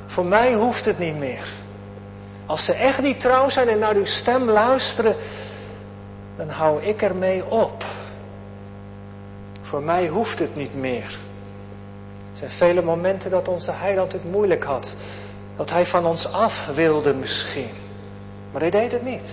Voor 0.05 0.25
mij 0.25 0.53
hoeft 0.53 0.85
het 0.85 0.99
niet 0.99 1.17
meer. 1.17 1.43
Als 2.45 2.65
ze 2.65 2.73
echt 2.73 3.01
niet 3.01 3.19
trouw 3.19 3.49
zijn 3.49 3.69
en 3.69 3.79
naar 3.79 3.95
uw 3.95 4.05
stem 4.05 4.49
luisteren, 4.49 5.15
dan 6.37 6.49
hou 6.49 6.83
ik 6.83 7.01
ermee 7.01 7.45
op. 7.45 7.83
Voor 9.61 9.83
mij 9.83 10.07
hoeft 10.07 10.39
het 10.39 10.55
niet 10.55 10.75
meer. 10.75 11.17
Er 12.41 12.49
zijn 12.49 12.71
vele 12.71 12.81
momenten 12.81 13.31
dat 13.31 13.47
onze 13.47 13.71
heiland 13.71 14.11
het 14.11 14.31
moeilijk 14.31 14.63
had. 14.63 14.95
Dat 15.55 15.69
hij 15.69 15.85
van 15.85 16.05
ons 16.05 16.31
af 16.31 16.67
wilde 16.75 17.13
misschien. 17.13 17.69
Maar 18.51 18.61
hij 18.61 18.69
deed 18.69 18.91
het 18.91 19.03
niet. 19.03 19.31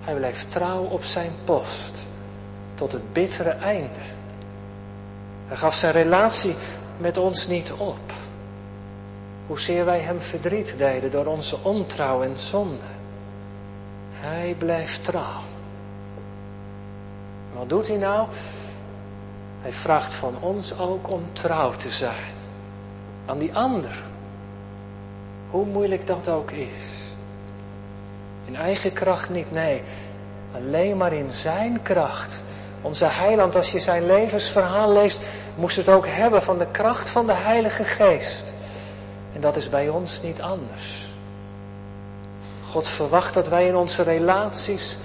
Hij 0.00 0.14
bleef 0.14 0.44
trouw 0.44 0.82
op 0.82 1.04
zijn 1.04 1.30
post. 1.44 2.06
Tot 2.74 2.92
het 2.92 3.12
bittere 3.12 3.50
einde. 3.50 4.00
Hij 5.46 5.56
gaf 5.56 5.74
zijn 5.74 5.92
relatie 5.92 6.54
met 6.96 7.16
ons 7.16 7.46
niet 7.46 7.72
op. 7.72 8.12
Hoezeer 9.46 9.84
wij 9.84 10.00
hem 10.00 10.20
verdriet 10.20 10.74
deden 10.76 11.10
door 11.10 11.26
onze 11.26 11.56
ontrouw 11.62 12.22
en 12.22 12.38
zonde. 12.38 12.84
Hij 14.12 14.54
blijft 14.58 15.04
trouw. 15.04 15.42
Wat 17.52 17.68
doet 17.68 17.88
hij 17.88 17.96
nou? 17.96 18.28
Hij 19.62 19.72
vraagt 19.72 20.14
van 20.14 20.34
ons 20.40 20.78
ook 20.78 21.10
om 21.10 21.22
trouw 21.32 21.70
te 21.70 21.90
zijn. 21.90 22.34
Aan 23.26 23.38
die 23.38 23.54
ander. 23.54 24.02
Hoe 25.50 25.66
moeilijk 25.66 26.06
dat 26.06 26.28
ook 26.28 26.50
is. 26.50 26.98
In 28.44 28.56
eigen 28.56 28.92
kracht 28.92 29.30
niet, 29.30 29.50
nee. 29.50 29.82
Alleen 30.54 30.96
maar 30.96 31.12
in 31.12 31.30
zijn 31.30 31.82
kracht. 31.82 32.42
Onze 32.82 33.04
heiland, 33.04 33.56
als 33.56 33.72
je 33.72 33.80
zijn 33.80 34.06
levensverhaal 34.06 34.92
leest, 34.92 35.20
moest 35.54 35.76
het 35.76 35.88
ook 35.88 36.06
hebben 36.06 36.42
van 36.42 36.58
de 36.58 36.66
kracht 36.70 37.10
van 37.10 37.26
de 37.26 37.34
Heilige 37.34 37.84
Geest. 37.84 38.52
En 39.32 39.40
dat 39.40 39.56
is 39.56 39.68
bij 39.68 39.88
ons 39.88 40.22
niet 40.22 40.40
anders. 40.40 41.06
God 42.64 42.86
verwacht 42.86 43.34
dat 43.34 43.48
wij 43.48 43.66
in 43.66 43.76
onze 43.76 44.02
relaties 44.02 44.98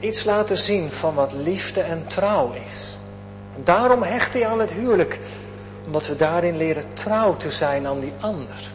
iets 0.00 0.24
laten 0.24 0.58
zien 0.58 0.90
van 0.90 1.14
wat 1.14 1.32
liefde 1.32 1.80
en 1.80 2.06
trouw 2.06 2.52
is. 2.64 2.91
Daarom 3.56 4.02
hecht 4.02 4.32
hij 4.32 4.46
aan 4.46 4.60
het 4.60 4.72
huwelijk, 4.72 5.18
omdat 5.84 6.06
we 6.06 6.16
daarin 6.16 6.56
leren 6.56 6.92
trouw 6.92 7.36
te 7.36 7.50
zijn 7.50 7.86
aan 7.86 8.00
die 8.00 8.12
ander. 8.20 8.70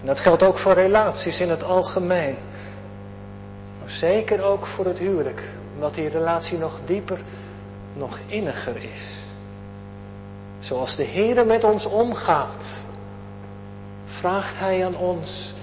En 0.00 0.06
dat 0.06 0.20
geldt 0.20 0.42
ook 0.42 0.58
voor 0.58 0.72
relaties 0.72 1.40
in 1.40 1.50
het 1.50 1.64
algemeen. 1.64 2.36
Maar 3.80 3.90
zeker 3.90 4.42
ook 4.42 4.66
voor 4.66 4.84
het 4.84 4.98
huwelijk, 4.98 5.42
omdat 5.74 5.94
die 5.94 6.08
relatie 6.08 6.58
nog 6.58 6.78
dieper, 6.84 7.20
nog 7.92 8.18
inniger 8.26 8.76
is. 8.76 9.18
Zoals 10.58 10.96
de 10.96 11.02
Heer 11.02 11.46
met 11.46 11.64
ons 11.64 11.84
omgaat, 11.84 12.66
vraagt 14.06 14.58
Hij 14.58 14.84
aan 14.84 14.96
ons 14.96 15.54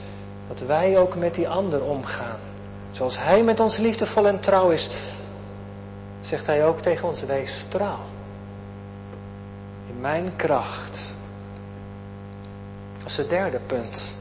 dat 0.48 0.60
wij 0.60 0.98
ook 0.98 1.16
met 1.16 1.36
die 1.36 1.50
ander 1.50 1.84
omgaan. 1.84 2.40
Zoals 2.92 3.18
Hij 3.20 3.44
met 3.44 3.60
ons 3.60 3.78
liefdevol 3.78 4.28
en 4.28 4.40
trouw 4.40 4.70
is, 4.70 4.90
zegt 6.22 6.48
Hij 6.48 6.66
ook 6.66 6.80
tegen 6.80 7.08
ons, 7.08 7.24
wees 7.24 7.66
trouw. 7.70 8.00
In 9.90 10.00
mijn 10.00 10.34
kracht. 10.36 11.16
Dat 12.98 13.10
is 13.10 13.18
het 13.18 13.30
derde 13.30 13.60
punt. 13.68 14.16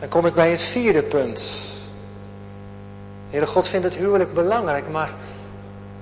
Dan 0.00 0.08
kom 0.08 0.26
ik 0.26 0.34
bij 0.34 0.50
het 0.50 0.62
vierde 0.62 1.02
punt. 1.02 1.66
Heere 3.30 3.46
God 3.46 3.68
vindt 3.68 3.84
het 3.84 3.96
huwelijk 3.96 4.34
belangrijk, 4.34 4.88
maar 4.88 5.12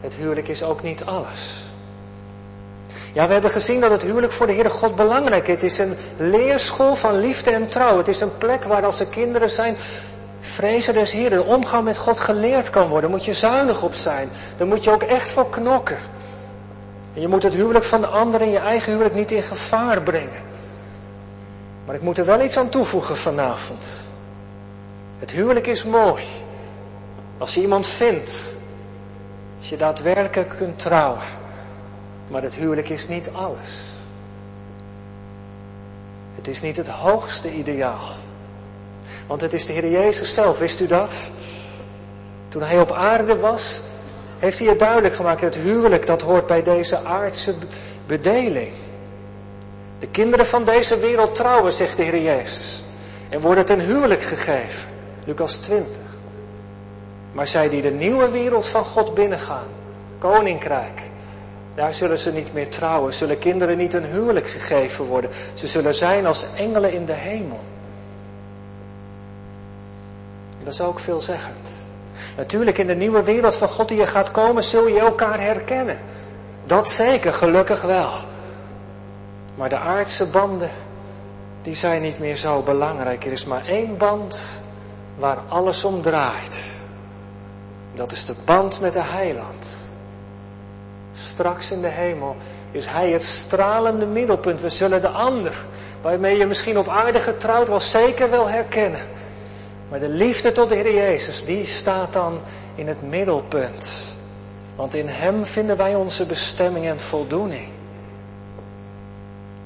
het 0.01 0.15
huwelijk 0.15 0.49
is 0.49 0.63
ook 0.63 0.83
niet 0.83 1.05
alles. 1.05 1.65
Ja, 3.13 3.27
we 3.27 3.33
hebben 3.33 3.51
gezien 3.51 3.81
dat 3.81 3.91
het 3.91 4.03
huwelijk 4.03 4.33
voor 4.33 4.47
de 4.47 4.53
Heere 4.53 4.71
God 4.71 4.97
belangrijk 4.97 5.49
is. 5.49 5.55
Het 5.55 5.63
is 5.63 5.79
een 5.79 5.97
leerschool 6.17 6.95
van 6.95 7.19
liefde 7.19 7.51
en 7.51 7.69
trouw. 7.69 7.97
Het 7.97 8.09
is 8.09 8.21
een 8.21 8.39
plek 8.39 8.65
waar 8.65 8.85
als 8.85 9.01
er 9.01 9.07
kinderen 9.07 9.51
zijn, 9.51 9.77
vrezen 10.47 10.95
des 10.95 11.13
Heeren, 11.13 11.39
de 11.39 11.45
omgang 11.45 11.85
met 11.85 11.97
God 11.97 12.21
geleerd 12.21 12.71
kan 12.71 12.89
worden. 12.89 13.11
Moet 13.11 13.25
je 13.25 13.35
zuinig 13.35 13.83
op 13.83 13.95
zijn. 13.95 14.29
Daar 14.57 14.67
moet 14.67 14.85
je 14.85 14.91
ook 14.91 15.03
echt 15.03 15.31
voor 15.31 15.51
knokken. 15.51 15.99
En 17.15 17.21
je 17.21 17.29
moet 17.29 17.43
het 17.43 17.55
huwelijk 17.55 17.85
van 17.85 18.01
de 18.01 18.07
ander 18.07 18.41
en 18.41 18.51
je 18.51 18.59
eigen 18.59 18.91
huwelijk 18.93 19.15
niet 19.15 19.33
in 19.33 19.43
gevaar 19.43 20.03
brengen. 20.03 20.45
Maar 21.85 21.95
ik 21.95 22.01
moet 22.01 22.19
er 22.19 22.25
wel 22.25 22.45
iets 22.45 22.57
aan 22.57 22.69
toevoegen 22.69 23.17
vanavond. 23.17 23.87
Het 25.19 25.31
huwelijk 25.31 25.67
is 25.67 25.85
mooi. 25.85 26.25
Als 27.39 27.55
je 27.55 27.61
iemand 27.61 27.87
vindt. 27.87 28.33
Als 29.59 29.69
je 29.69 29.77
daadwerkelijk 29.77 30.55
kunt 30.57 30.79
trouwen. 30.79 31.23
Maar 32.29 32.43
het 32.43 32.55
huwelijk 32.55 32.89
is 32.89 33.09
niet 33.09 33.31
alles. 33.33 33.71
Het 36.35 36.49
is 36.49 36.63
niet 36.63 36.77
het 36.77 36.89
hoogste 36.89 37.53
ideaal. 37.53 38.05
Want 39.27 39.41
het 39.41 39.53
is 39.53 39.67
de 39.67 39.73
Heer 39.73 39.91
Jezus 39.91 40.35
zelf, 40.35 40.59
wist 40.59 40.81
u 40.81 40.87
dat? 40.87 41.31
Toen 42.49 42.63
hij 42.63 42.81
op 42.81 42.93
aarde 42.93 43.37
was, 43.37 43.81
heeft 44.39 44.59
hij 44.59 44.69
het 44.69 44.79
duidelijk 44.79 45.15
gemaakt. 45.15 45.41
Het 45.41 45.57
huwelijk, 45.57 46.07
dat 46.07 46.23
hoort 46.23 46.47
bij 46.47 46.63
deze 46.63 47.05
aardse 47.05 47.55
bedeling. 48.07 48.73
De 49.99 50.07
kinderen 50.07 50.47
van 50.47 50.65
deze 50.65 50.99
wereld 50.99 51.35
trouwen, 51.35 51.73
zegt 51.73 51.97
de 51.97 52.03
Heer 52.03 52.23
Jezus. 52.23 52.85
En 53.29 53.41
worden 53.41 53.65
ten 53.65 53.81
huwelijk 53.81 54.23
gegeven. 54.23 54.89
Lucas 55.25 55.57
20. 55.57 55.97
Maar 57.33 57.47
zij 57.47 57.69
die 57.69 57.83
de 57.83 57.91
nieuwe 57.91 58.29
wereld 58.29 58.67
van 58.67 58.85
God 58.85 59.15
binnengaan, 59.15 59.67
koninkrijk, 60.19 61.03
daar 61.75 61.95
zullen 61.95 62.19
ze 62.19 62.33
niet 62.33 62.53
meer 62.53 62.69
trouwen, 62.69 63.15
zullen 63.15 63.39
kinderen 63.39 63.77
niet 63.77 63.95
een 63.95 64.05
huwelijk 64.05 64.47
gegeven 64.47 65.05
worden. 65.05 65.31
Ze 65.55 65.67
zullen 65.67 65.95
zijn 65.95 66.27
als 66.27 66.47
engelen 66.55 66.93
in 66.93 67.05
de 67.05 67.13
hemel. 67.13 67.61
Dat 70.67 70.75
is 70.75 70.81
ook 70.81 70.99
veelzeggend. 70.99 71.71
Natuurlijk, 72.37 72.79
in 72.79 72.87
de 72.87 72.95
nieuwe 72.95 73.23
wereld 73.23 73.57
van 73.57 73.69
God 73.69 73.89
die 73.89 73.99
je 73.99 74.07
gaat 74.07 74.31
komen, 74.31 74.65
zul 74.65 74.87
je 74.87 74.99
elkaar 74.99 75.41
herkennen. 75.41 75.99
Dat 76.65 76.89
zeker, 76.89 77.33
gelukkig 77.33 77.83
wel. 77.83 78.11
Maar 79.55 79.69
de 79.69 79.79
aardse 79.79 80.27
banden, 80.27 80.71
die 81.63 81.75
zijn 81.75 82.03
niet 82.03 82.19
meer 82.19 82.37
zo 82.37 82.61
belangrijk. 82.61 83.25
Er 83.25 83.33
is 83.33 83.45
maar 83.45 83.67
één 83.67 83.97
band 83.97 84.63
waar 85.19 85.39
alles 85.49 85.85
om 85.85 86.03
draait. 86.03 86.81
Dat 87.95 88.13
is 88.13 88.25
de 88.25 88.35
band 88.45 88.81
met 88.81 88.93
de 88.93 89.03
heiland. 89.03 89.69
Straks 91.15 91.71
in 91.71 91.81
de 91.81 91.89
hemel 91.89 92.37
is 92.71 92.87
hij 92.87 93.11
het 93.11 93.25
stralende 93.25 94.07
middelpunt. 94.07 94.61
We 94.61 94.69
zullen 94.69 95.01
de 95.01 95.09
ander, 95.09 95.65
waarmee 96.03 96.37
je 96.37 96.47
misschien 96.47 96.79
op 96.79 96.89
aarde 96.89 97.21
getrouwd 97.21 97.69
was, 97.69 97.91
zeker 97.91 98.31
wel 98.31 98.49
herkennen. 98.49 99.01
Maar 99.89 100.01
de 100.01 100.09
liefde 100.09 100.53
tot 100.53 100.69
de 100.69 100.75
Heer 100.75 100.95
Jezus, 100.95 101.45
die 101.45 101.65
staat 101.65 102.13
dan 102.13 102.41
in 102.75 102.89
het 102.89 103.03
middelpunt. 103.03 104.15
Want 104.77 104.95
in 104.95 105.09
Hem 105.09 105.47
vinden 105.47 105.77
wij 105.77 105.95
onze 105.95 106.27
bestemming 106.27 106.87
en 106.87 107.01
voldoening. 107.01 107.69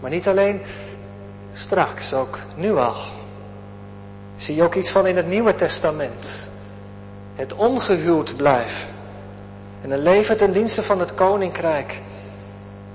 Maar 0.01 0.11
niet 0.11 0.29
alleen 0.29 0.63
straks, 1.53 2.15
ook 2.15 2.39
nu 2.55 2.73
al. 2.75 2.95
Zie 4.37 4.55
je 4.55 4.63
ook 4.63 4.75
iets 4.75 4.91
van 4.91 5.07
in 5.07 5.17
het 5.17 5.27
Nieuwe 5.29 5.55
Testament. 5.55 6.49
Het 7.35 7.55
ongehuwd 7.55 8.37
blijven. 8.37 8.89
En 9.83 9.91
een 9.91 10.03
leven 10.03 10.37
ten 10.37 10.53
dienste 10.53 10.83
van 10.83 11.01
het 11.01 11.15
Koninkrijk. 11.15 12.01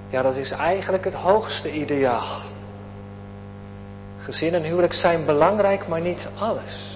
Ja, 0.09 0.21
dat 0.21 0.35
is 0.35 0.51
eigenlijk 0.51 1.03
het 1.03 1.13
hoogste 1.13 1.71
ideaal. 1.71 2.25
Gezin 4.19 4.53
en 4.53 4.63
huwelijk 4.63 4.93
zijn 4.93 5.25
belangrijk, 5.25 5.87
maar 5.87 6.01
niet 6.01 6.27
alles. 6.37 6.94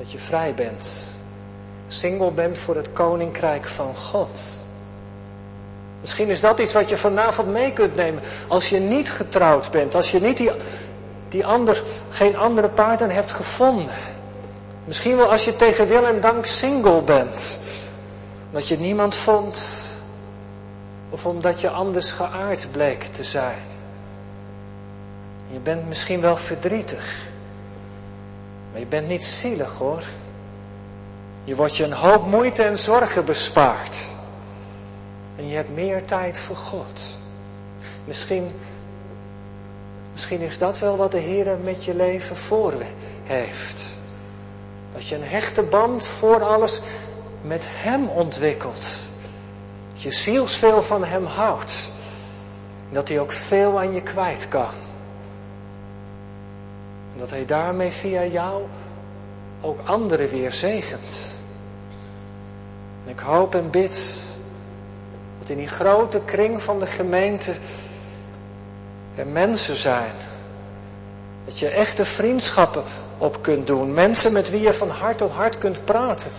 Dat 0.00 0.12
je 0.12 0.18
vrij 0.18 0.54
bent. 0.54 0.92
Single 1.88 2.30
bent 2.30 2.58
voor 2.58 2.76
het 2.76 2.92
koninkrijk 2.92 3.66
van 3.66 3.94
God. 3.94 4.40
Misschien 6.00 6.28
is 6.28 6.40
dat 6.40 6.58
iets 6.58 6.72
wat 6.72 6.88
je 6.88 6.96
vanavond 6.96 7.48
mee 7.48 7.72
kunt 7.72 7.94
nemen. 7.94 8.22
Als 8.48 8.68
je 8.68 8.78
niet 8.78 9.10
getrouwd 9.10 9.70
bent, 9.70 9.94
als 9.94 10.10
je 10.10 10.20
niet 10.20 10.36
die, 10.36 10.50
die 11.28 11.46
ander, 11.46 11.82
geen 12.10 12.36
andere 12.36 12.68
partner 12.68 13.12
hebt 13.12 13.32
gevonden. 13.32 13.94
Misschien 14.84 15.16
wel 15.16 15.30
als 15.30 15.44
je 15.44 15.56
tegen 15.56 15.86
wil 15.86 16.06
en 16.06 16.20
dank 16.20 16.46
single 16.46 17.02
bent. 17.02 17.58
Dat 18.50 18.68
je 18.68 18.78
niemand 18.78 19.14
vond. 19.14 19.62
Of 21.10 21.26
omdat 21.26 21.60
je 21.60 21.70
anders 21.70 22.10
geaard 22.10 22.68
bleek 22.72 23.02
te 23.02 23.24
zijn. 23.24 23.62
Je 25.50 25.58
bent 25.58 25.88
misschien 25.88 26.20
wel 26.20 26.36
verdrietig. 26.36 27.28
Maar 28.70 28.80
je 28.80 28.86
bent 28.86 29.08
niet 29.08 29.24
zielig 29.24 29.72
hoor. 29.78 30.02
Je 31.44 31.54
wordt 31.54 31.76
je 31.76 31.84
een 31.84 31.92
hoop 31.92 32.26
moeite 32.26 32.62
en 32.62 32.78
zorgen 32.78 33.24
bespaard. 33.24 34.08
En 35.36 35.48
je 35.48 35.54
hebt 35.54 35.74
meer 35.74 36.04
tijd 36.04 36.38
voor 36.38 36.56
God. 36.56 37.02
Misschien, 38.04 38.50
misschien 40.12 40.40
is 40.40 40.58
dat 40.58 40.78
wel 40.78 40.96
wat 40.96 41.10
de 41.10 41.18
Heer 41.18 41.56
met 41.62 41.84
je 41.84 41.94
leven 41.94 42.36
voor 42.36 42.74
heeft. 43.24 43.82
Dat 44.92 45.08
je 45.08 45.14
een 45.14 45.24
hechte 45.24 45.62
band 45.62 46.06
voor 46.06 46.42
alles 46.42 46.80
met 47.42 47.66
Hem 47.68 48.08
ontwikkelt. 48.08 48.98
Dat 49.92 50.02
je 50.02 50.10
zielsveel 50.10 50.82
van 50.82 51.04
Hem 51.04 51.24
houdt. 51.24 51.90
Dat 52.90 53.08
Hij 53.08 53.20
ook 53.20 53.32
veel 53.32 53.78
aan 53.78 53.92
je 53.92 54.02
kwijt 54.02 54.48
kan. 54.48 54.89
Dat 57.20 57.30
Hij 57.30 57.44
daarmee 57.44 57.90
via 57.90 58.24
jou 58.24 58.62
ook 59.60 59.78
anderen 59.84 60.28
weer 60.28 60.52
zegent. 60.52 61.30
En 63.04 63.10
ik 63.10 63.18
hoop 63.18 63.54
en 63.54 63.70
bid 63.70 64.24
dat 65.38 65.48
in 65.48 65.56
die 65.56 65.68
grote 65.68 66.20
kring 66.24 66.62
van 66.62 66.78
de 66.78 66.86
gemeente 66.86 67.52
er 69.14 69.26
mensen 69.26 69.76
zijn. 69.76 70.12
Dat 71.44 71.58
je 71.58 71.68
echte 71.68 72.04
vriendschappen 72.04 72.82
op 73.18 73.42
kunt 73.42 73.66
doen. 73.66 73.94
Mensen 73.94 74.32
met 74.32 74.50
wie 74.50 74.60
je 74.60 74.74
van 74.74 74.88
hart 74.88 75.18
tot 75.18 75.30
hart 75.30 75.58
kunt 75.58 75.84
praten. 75.84 76.30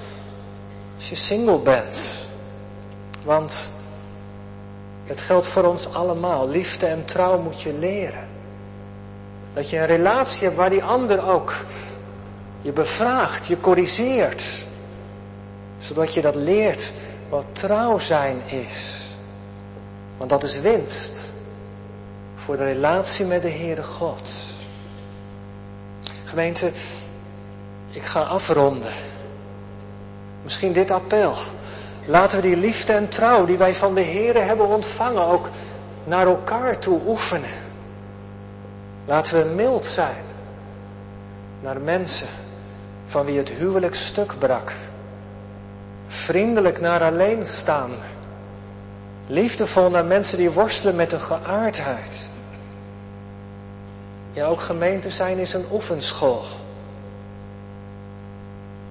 Als 0.95 1.09
je 1.09 1.15
single 1.15 1.57
bent. 1.57 2.27
Want 3.23 3.71
het 5.05 5.19
geldt 5.19 5.47
voor 5.47 5.63
ons 5.63 5.93
allemaal. 5.93 6.49
Liefde 6.49 6.85
en 6.85 7.05
trouw 7.05 7.39
moet 7.39 7.61
je 7.61 7.73
leren. 7.73 8.30
Dat 9.53 9.69
je 9.69 9.77
een 9.77 9.85
relatie 9.85 10.43
hebt 10.43 10.57
waar 10.57 10.69
die 10.69 10.83
ander 10.83 11.29
ook 11.29 11.53
je 12.61 12.71
bevraagt, 12.71 13.47
je 13.47 13.59
corrigeert. 13.59 14.43
Zodat 15.77 16.13
je 16.13 16.21
dat 16.21 16.35
leert 16.35 16.91
wat 17.29 17.45
trouw 17.51 17.97
zijn 17.97 18.41
is. 18.45 19.05
Want 20.17 20.29
dat 20.29 20.43
is 20.43 20.59
winst 20.59 21.33
voor 22.35 22.57
de 22.57 22.65
relatie 22.65 23.25
met 23.25 23.41
de 23.41 23.49
Heere 23.49 23.83
God. 23.83 24.31
Gemeente, 26.25 26.71
ik 27.91 28.03
ga 28.03 28.21
afronden. 28.21 28.91
Misschien 30.43 30.73
dit 30.73 30.91
appel. 30.91 31.33
Laten 32.05 32.41
we 32.41 32.47
die 32.47 32.57
liefde 32.57 32.93
en 32.93 33.09
trouw 33.09 33.45
die 33.45 33.57
wij 33.57 33.75
van 33.75 33.93
de 33.93 34.03
Heere 34.03 34.39
hebben 34.39 34.67
ontvangen 34.67 35.25
ook 35.25 35.49
naar 36.03 36.27
elkaar 36.27 36.79
toe 36.79 36.99
oefenen. 37.07 37.70
Laten 39.05 39.43
we 39.43 39.55
mild 39.55 39.85
zijn 39.85 40.23
naar 41.61 41.79
mensen 41.79 42.27
van 43.05 43.25
wie 43.25 43.37
het 43.37 43.49
huwelijk 43.49 43.95
stuk 43.95 44.33
brak. 44.39 44.73
Vriendelijk 46.07 46.81
naar 46.81 47.03
alleenstaan. 47.03 47.91
Liefdevol 49.27 49.89
naar 49.89 50.05
mensen 50.05 50.37
die 50.37 50.51
worstelen 50.51 50.95
met 50.95 51.11
een 51.11 51.21
geaardheid. 51.21 52.29
Ja, 54.33 54.45
ook 54.45 54.61
gemeente 54.61 55.09
zijn 55.09 55.37
is 55.37 55.53
een 55.53 55.65
oefenschool. 55.71 56.43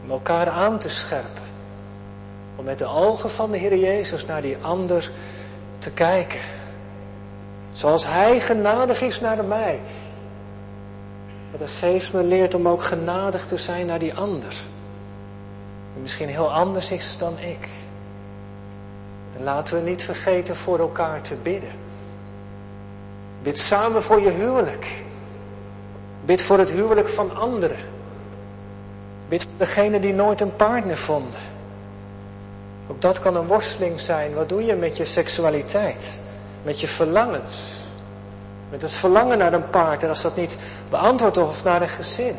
Om 0.05 0.11
elkaar 0.11 0.49
aan 0.49 0.79
te 0.79 0.89
scherpen. 0.89 1.43
Om 2.57 2.65
met 2.65 2.79
de 2.79 2.87
ogen 2.87 3.31
van 3.31 3.51
de 3.51 3.59
Heer 3.59 3.77
Jezus 3.77 4.27
naar 4.27 4.43
die 4.43 4.57
ander 4.61 5.11
te 5.79 5.91
kijken. 5.91 6.41
Zoals 7.73 8.07
Hij 8.07 8.41
genadig 8.41 9.01
is 9.01 9.21
naar 9.21 9.45
mij. 9.45 9.81
Dat 11.51 11.61
de 11.61 11.67
geest 11.67 12.13
me 12.13 12.23
leert 12.23 12.55
om 12.55 12.69
ook 12.69 12.83
genadig 12.83 13.47
te 13.47 13.57
zijn 13.57 13.87
naar 13.87 13.99
die 13.99 14.15
ander. 14.15 14.55
Die 15.93 16.03
misschien 16.03 16.29
heel 16.29 16.53
anders 16.53 16.91
is 16.91 17.19
dan 17.19 17.39
ik. 17.39 17.69
En 19.37 19.43
laten 19.43 19.75
we 19.75 19.91
niet 19.91 20.03
vergeten 20.03 20.57
voor 20.57 20.79
elkaar 20.79 21.21
te 21.21 21.35
bidden. 21.35 21.73
Bid 23.43 23.59
samen 23.59 24.03
voor 24.03 24.21
je 24.21 24.31
huwelijk. 24.31 25.03
Bid 26.25 26.43
voor 26.43 26.59
het 26.59 26.71
huwelijk 26.71 27.09
van 27.09 27.37
anderen. 27.37 27.77
Bid 29.29 29.43
voor 29.43 29.53
degene 29.59 30.01
die 30.01 30.15
nooit 30.15 30.41
een 30.41 30.57
partner 30.57 30.97
vonden. 30.97 31.41
Ook 32.89 33.01
dat 33.01 33.21
kan 33.21 33.37
een 33.37 33.47
worsteling 33.47 34.01
zijn. 34.01 34.35
Wat 34.35 34.49
doe 34.49 34.65
je 34.65 34.75
met 34.75 34.97
je 34.97 35.05
seksualiteit? 35.05 36.21
Met 36.63 36.81
je 36.81 36.89
verlangens? 36.89 37.67
Met 38.71 38.83
het 38.83 38.93
verlangen 38.93 39.39
naar 39.39 39.53
een 39.53 39.71
partner 39.71 40.09
als 40.09 40.23
dat 40.23 40.37
niet 40.37 40.59
beantwoord 40.91 41.37
of 41.37 41.65
naar 41.65 41.83
een 41.83 41.89
gezin. 41.89 42.37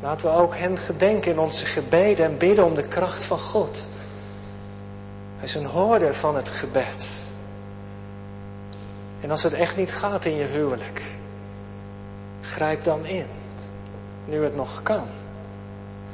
Laten 0.00 0.30
we 0.30 0.36
ook 0.36 0.56
hen 0.56 0.78
gedenken 0.78 1.32
in 1.32 1.38
onze 1.38 1.66
gebeden 1.66 2.24
en 2.24 2.38
bidden 2.38 2.64
om 2.64 2.74
de 2.74 2.88
kracht 2.88 3.24
van 3.24 3.38
God. 3.38 3.88
Hij 5.36 5.46
is 5.46 5.54
een 5.54 5.66
hoorder 5.66 6.14
van 6.14 6.36
het 6.36 6.50
gebed. 6.50 7.08
En 9.20 9.30
als 9.30 9.42
het 9.42 9.52
echt 9.52 9.76
niet 9.76 9.92
gaat 9.92 10.24
in 10.24 10.36
je 10.36 10.44
huwelijk, 10.44 11.02
grijp 12.40 12.84
dan 12.84 13.06
in. 13.06 13.26
Nu 14.24 14.44
het 14.44 14.56
nog 14.56 14.82
kan. 14.82 15.06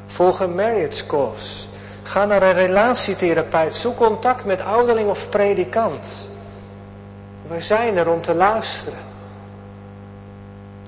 Volg 0.07 0.40
een 0.40 0.55
marriage 0.55 1.07
course. 1.07 1.66
Ga 2.03 2.24
naar 2.24 2.42
een 2.42 2.53
relatietherapeut. 2.53 3.74
Zoek 3.74 3.96
contact 3.96 4.44
met 4.44 4.61
ouderling 4.61 5.09
of 5.09 5.29
predikant. 5.29 6.29
Wij 7.48 7.61
zijn 7.61 7.96
er 7.96 8.11
om 8.11 8.22
te 8.22 8.35
luisteren. 8.35 8.98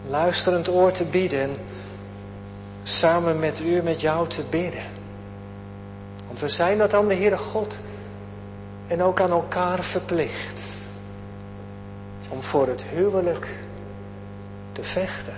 Luisterend 0.08 0.68
oor 0.68 0.92
te 0.92 1.04
bieden 1.04 1.40
en 1.40 1.56
samen 2.82 3.38
met 3.38 3.60
u, 3.60 3.82
met 3.82 4.00
jou 4.00 4.28
te 4.28 4.42
bidden. 4.50 4.84
Want 6.26 6.40
we 6.40 6.48
zijn 6.48 6.78
dat 6.78 6.94
aan 6.94 7.08
de 7.08 7.14
Heere 7.14 7.38
God 7.38 7.80
en 8.86 9.02
ook 9.02 9.20
aan 9.20 9.30
elkaar 9.30 9.82
verplicht. 9.82 10.74
Om 12.28 12.42
voor 12.42 12.66
het 12.66 12.82
huwelijk 12.82 13.48
te 14.72 14.84
vechten. 14.84 15.34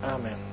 Amen. 0.00 0.47